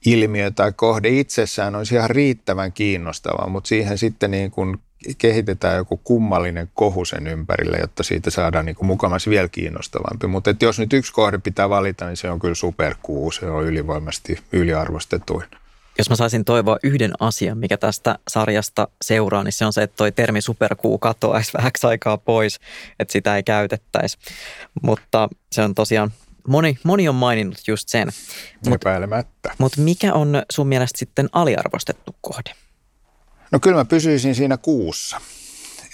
[0.06, 4.78] ilmiö tai kohde itsessään olisi ihan riittävän kiinnostava, mutta siihen sitten niin kuin
[5.18, 10.28] kehitetään joku kummallinen kohu sen ympärille, jotta siitä saadaan niin mukamassa vielä kiinnostavampi.
[10.28, 14.38] Mutta jos nyt yksi kohde pitää valita, niin se on kyllä superkuu, se on ylivoimasti
[14.52, 15.46] yliarvostetuin.
[15.98, 19.96] Jos mä saisin toivoa yhden asian, mikä tästä sarjasta seuraa, niin se on se, että
[19.96, 22.60] toi termi superkuu katoaisi vähäksi aikaa pois,
[23.00, 24.18] että sitä ei käytettäisi.
[24.82, 26.12] Mutta se on tosiaan,
[26.48, 28.10] moni, moni on maininnut just sen.
[28.74, 29.54] Epäilemättä.
[29.58, 32.52] Mutta mikä on sun mielestä sitten aliarvostettu kohde?
[33.52, 35.22] No kyllä mä pysyisin siinä kuussa.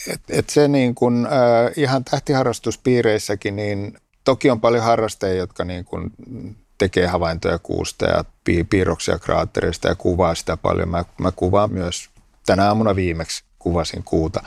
[0.08, 5.86] Et, et se niin kun, äh, ihan tähtiharrastuspiireissäkin, niin toki on paljon harrastajia, jotka niin
[5.86, 6.12] kun
[6.78, 8.26] tekee havaintoja kuusta ja
[8.70, 10.90] piirroksia kraatterista ja kuvaa sitä paljon.
[10.90, 12.10] Mä, mä kuvaan myös,
[12.46, 14.44] tänä aamuna viimeksi kuvasin kuuta.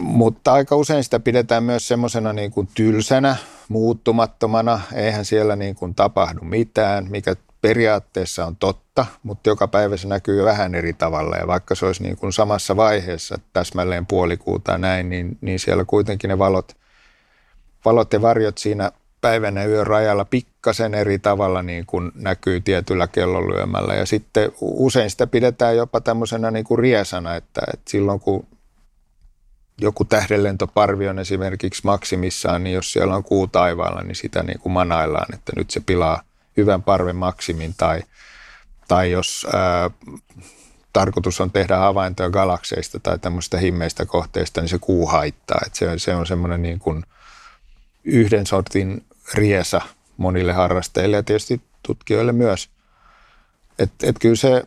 [0.00, 3.36] Mutta aika usein sitä pidetään myös semmoisena niin kuin tylsänä,
[3.68, 4.80] muuttumattomana.
[4.94, 10.44] Eihän siellä niin kuin tapahdu mitään, mikä periaatteessa on totta, mutta joka päivä se näkyy
[10.44, 11.36] vähän eri tavalla.
[11.36, 16.28] Ja vaikka se olisi niin kuin samassa vaiheessa täsmälleen puolikuuta näin, niin, niin siellä kuitenkin
[16.28, 16.76] ne valot,
[17.84, 23.06] valot ja varjot siinä päivän ja yön rajalla pikkasen eri tavalla niin kuin näkyy tietyllä
[23.06, 23.94] kellonlyömällä.
[23.94, 28.46] Ja sitten usein sitä pidetään jopa tämmöisenä niin kuin riesana, että, että silloin kun
[29.80, 34.72] joku tähdenlentoparvi on esimerkiksi maksimissaan, niin jos siellä on kuu taivaalla, niin sitä niin kuin
[34.72, 36.22] manaillaan, että nyt se pilaa
[36.56, 38.02] hyvän parven maksimin tai,
[38.88, 39.90] tai jos ää,
[40.92, 45.60] tarkoitus on tehdä havaintoja galakseista tai tämmöistä himmeistä kohteista, niin se kuu haittaa.
[45.66, 47.04] Että se, se on semmoinen niin kuin
[48.04, 49.04] yhden sortin
[49.34, 49.80] riesa
[50.16, 52.70] monille harrastajille ja tietysti tutkijoille myös.
[53.78, 54.64] Että et kyllä se,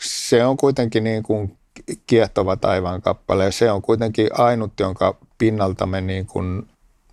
[0.00, 1.58] se on kuitenkin niin kuin
[2.06, 6.68] kiehtova taivaan kappale ja se on kuitenkin ainut, jonka pinnalta me niin kuin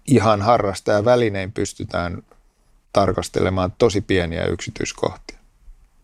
[0.08, 2.24] ihan harrastaja välinein pystytään
[2.94, 5.38] tarkastelemaan tosi pieniä yksityiskohtia.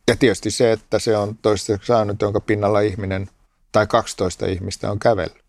[0.08, 3.30] Ja tietysti se, että se on toistaiseksi saanut, jonka pinnalla ihminen
[3.72, 5.44] tai 12 ihmistä on kävellyt.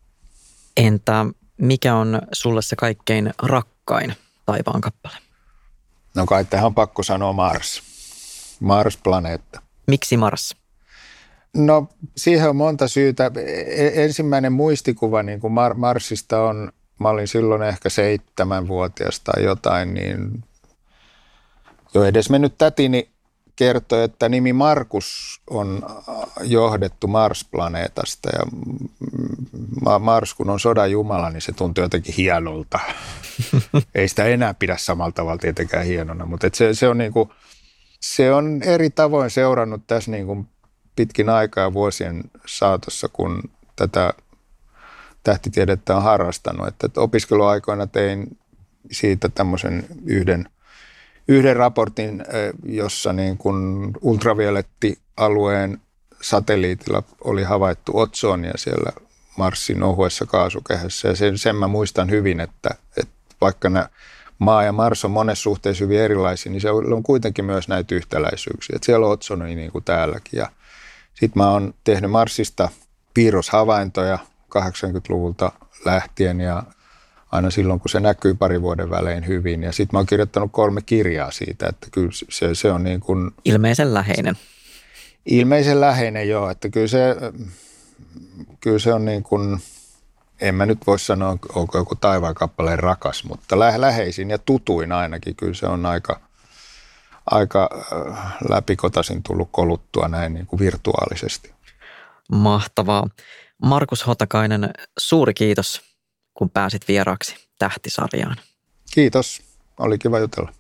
[0.77, 1.27] Entä
[1.59, 4.15] mikä on sulle se kaikkein rakkain
[4.53, 5.17] taivaan kappale?
[6.15, 7.83] No kai tähän on pakko sanoa Mars.
[8.61, 9.63] Mars-planeetta.
[9.87, 10.57] Miksi Mars?
[11.57, 13.31] No siihen on monta syytä.
[13.37, 19.95] E-, ensimmäinen muistikuva niin kuin Mar- Marsista on, mä olin silloin ehkä seitsemänvuotias tai jotain,
[19.95, 20.45] niin
[21.95, 23.09] jo edes mennyt tätini
[23.57, 25.83] kertoi, että nimi Markus on
[26.43, 28.47] johdettu Mars-planeetasta ja
[29.99, 32.79] Mars kun on sodan jumala, niin se tuntuu jotenkin hienolta.
[33.95, 37.33] Ei sitä enää pidä samalla tavalla tietenkään hienona, mutta se, se, on niinku,
[38.01, 40.47] se on eri tavoin seurannut tässä niinku
[40.97, 43.43] pitkin aikaa vuosien saatossa, kun
[43.77, 44.13] tätä
[45.23, 46.69] tähtitiedettä on harrastanut.
[46.69, 48.39] Että opiskeluaikoina tein
[48.91, 50.49] siitä tämmöisen yhden–
[51.29, 52.25] yhden raportin,
[52.65, 55.81] jossa niin kuin ultraviolettialueen
[56.21, 58.93] satelliitilla oli havaittu otsonia siellä
[59.37, 61.09] Marsin ohuessa kaasukehässä.
[61.09, 63.89] Ja sen, sen mä muistan hyvin, että, että vaikka nämä
[64.39, 68.77] maa ja Mars on monessa suhteessa hyvin erilaisia, niin se on kuitenkin myös näitä yhtäläisyyksiä.
[68.77, 70.39] Että siellä on otsonia niin kuin täälläkin.
[70.39, 70.51] Ja
[71.15, 72.69] sitten mä oon tehnyt Marsista
[73.15, 74.19] piirroshavaintoja
[74.59, 75.53] 80-luvulta
[75.85, 76.63] lähtien ja
[77.33, 79.63] aina silloin, kun se näkyy pari vuoden välein hyvin.
[79.63, 83.31] Ja sitten mä oon kirjoittanut kolme kirjaa siitä, että kyllä se, se on niin kuin...
[83.45, 84.39] Ilmeisen läheinen.
[85.27, 86.51] Ilmeisen läheinen, joo.
[86.51, 87.17] Että kyllä se,
[88.61, 89.61] kyllä se on niin kuin,
[90.43, 94.93] en mä nyt voi sanoa, onko joku taivaan kappaleen rakas, mutta lä- läheisin ja tutuin
[94.93, 95.37] ainakin.
[95.37, 96.21] Kyllä se on aika,
[97.31, 101.53] aika äh, läpikotaisin tullut koluttua näin niin kuin virtuaalisesti.
[102.33, 103.09] Mahtavaa.
[103.63, 105.83] Markus Hotakainen, suuri kiitos
[106.35, 108.37] kun pääsit vieraaksi tähtisarjaan.
[108.95, 109.43] Kiitos.
[109.79, 110.53] Oli kiva jutella.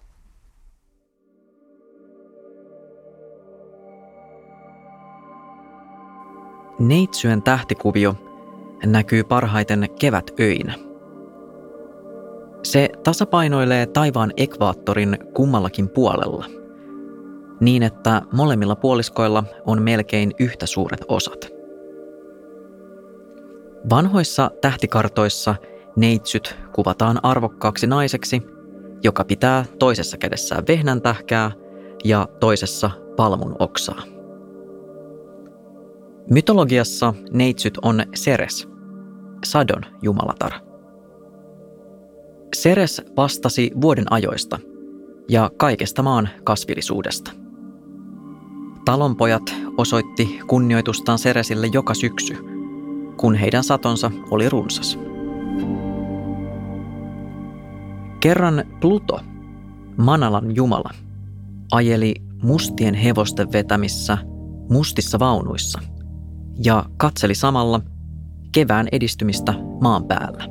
[6.79, 8.32] Neitsyön tähtikuvio
[8.87, 10.75] näkyy parhaiten kevätöinä.
[12.63, 16.45] Se tasapainoilee taivaan ekvaattorin kummallakin puolella,
[17.61, 21.49] niin että molemmilla puoliskoilla on melkein yhtä suuret osat.
[23.91, 25.55] Vanhoissa tähtikartoissa
[25.97, 28.43] neitsyt kuvataan arvokkaaksi naiseksi,
[29.03, 31.51] joka pitää toisessa kädessään vehnän tähkää
[32.05, 34.03] ja toisessa palmun oksaa.
[36.31, 38.72] Mytologiassa neitsyt on Ceres,
[39.45, 40.53] Sadon jumalatar.
[42.57, 44.59] Ceres vastasi vuoden ajoista
[45.29, 47.31] ja kaikesta maan kasvillisuudesta.
[48.85, 52.37] Talonpojat osoitti kunnioitustaan Ceresille joka syksy–
[53.17, 54.99] kun heidän satonsa oli runsas.
[58.21, 59.21] Kerran Pluto,
[59.97, 60.91] Manalan jumala,
[61.73, 64.19] ajeli mustien hevosten vetämissä
[64.71, 65.81] mustissa vaunuissa
[66.65, 67.81] ja katseli samalla
[68.53, 70.45] kevään edistymistä maan päällä.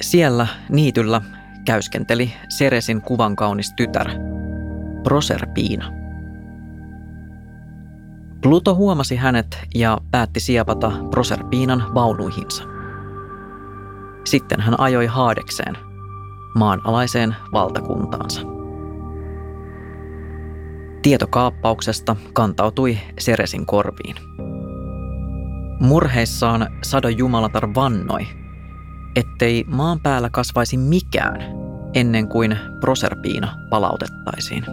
[0.00, 1.20] Siellä niityllä
[1.64, 4.10] käyskenteli Seresin kuvan kaunis tytär,
[5.02, 5.92] Proserpiina.
[8.42, 12.62] Pluto huomasi hänet ja päätti siepata Proserpiinan vaunuihinsa.
[14.24, 15.76] Sitten hän ajoi haadekseen,
[16.54, 18.40] maanalaiseen valtakuntaansa.
[21.02, 24.16] Tieto kaappauksesta kantautui Seresin korviin.
[25.80, 28.26] Murheissaan Sadon jumalatar vannoi,
[29.16, 31.42] ettei maan päällä kasvaisi mikään
[31.94, 34.64] ennen kuin Proserpiina palautettaisiin.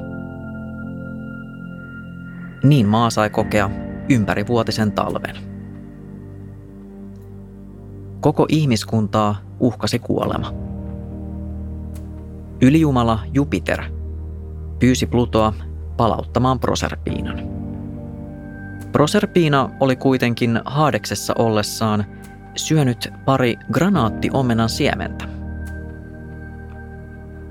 [2.64, 3.70] Niin maa sai kokea
[4.10, 5.36] ympärivuotisen talven.
[8.20, 10.54] Koko ihmiskuntaa uhkasi kuolema.
[12.62, 13.84] Ylijumala Jupiter
[14.80, 15.54] pyysi Plutoa
[15.98, 17.51] palauttamaan Proserpiinan.
[18.92, 22.06] Proserpiina oli kuitenkin haadeksessa ollessaan
[22.56, 25.26] syönyt pari granaattiomenan siementä.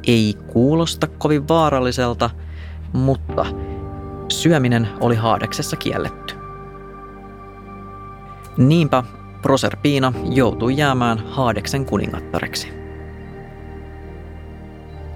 [0.06, 2.30] Ei kuulosta kovin vaaralliselta,
[2.92, 3.46] mutta
[4.28, 6.34] syöminen oli haadeksessa kielletty.
[8.56, 9.02] Niinpä
[9.42, 12.68] Proserpiina joutui jäämään haadeksen kuningattareksi.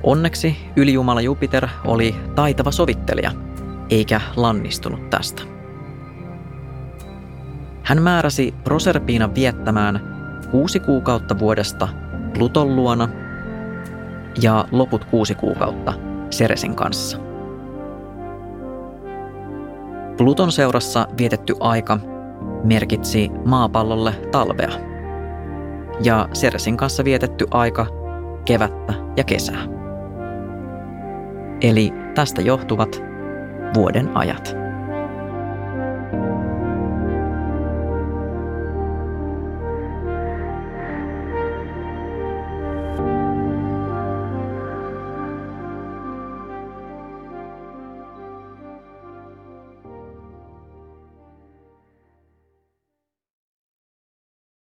[0.02, 3.32] Onneksi ylijumala Jupiter oli taitava sovittelija,
[3.90, 5.53] eikä lannistunut tästä.
[7.84, 10.00] Hän määräsi Proserpiinan viettämään
[10.50, 11.88] kuusi kuukautta vuodesta
[12.34, 13.08] Pluton luona
[14.42, 15.92] ja loput kuusi kuukautta
[16.30, 17.18] Seresin kanssa.
[20.16, 21.98] Pluton seurassa vietetty aika
[22.64, 24.70] merkitsi maapallolle talvea
[26.00, 27.86] ja Seresin kanssa vietetty aika
[28.44, 29.62] kevättä ja kesää.
[31.60, 33.02] Eli tästä johtuvat
[33.74, 34.63] vuoden ajat.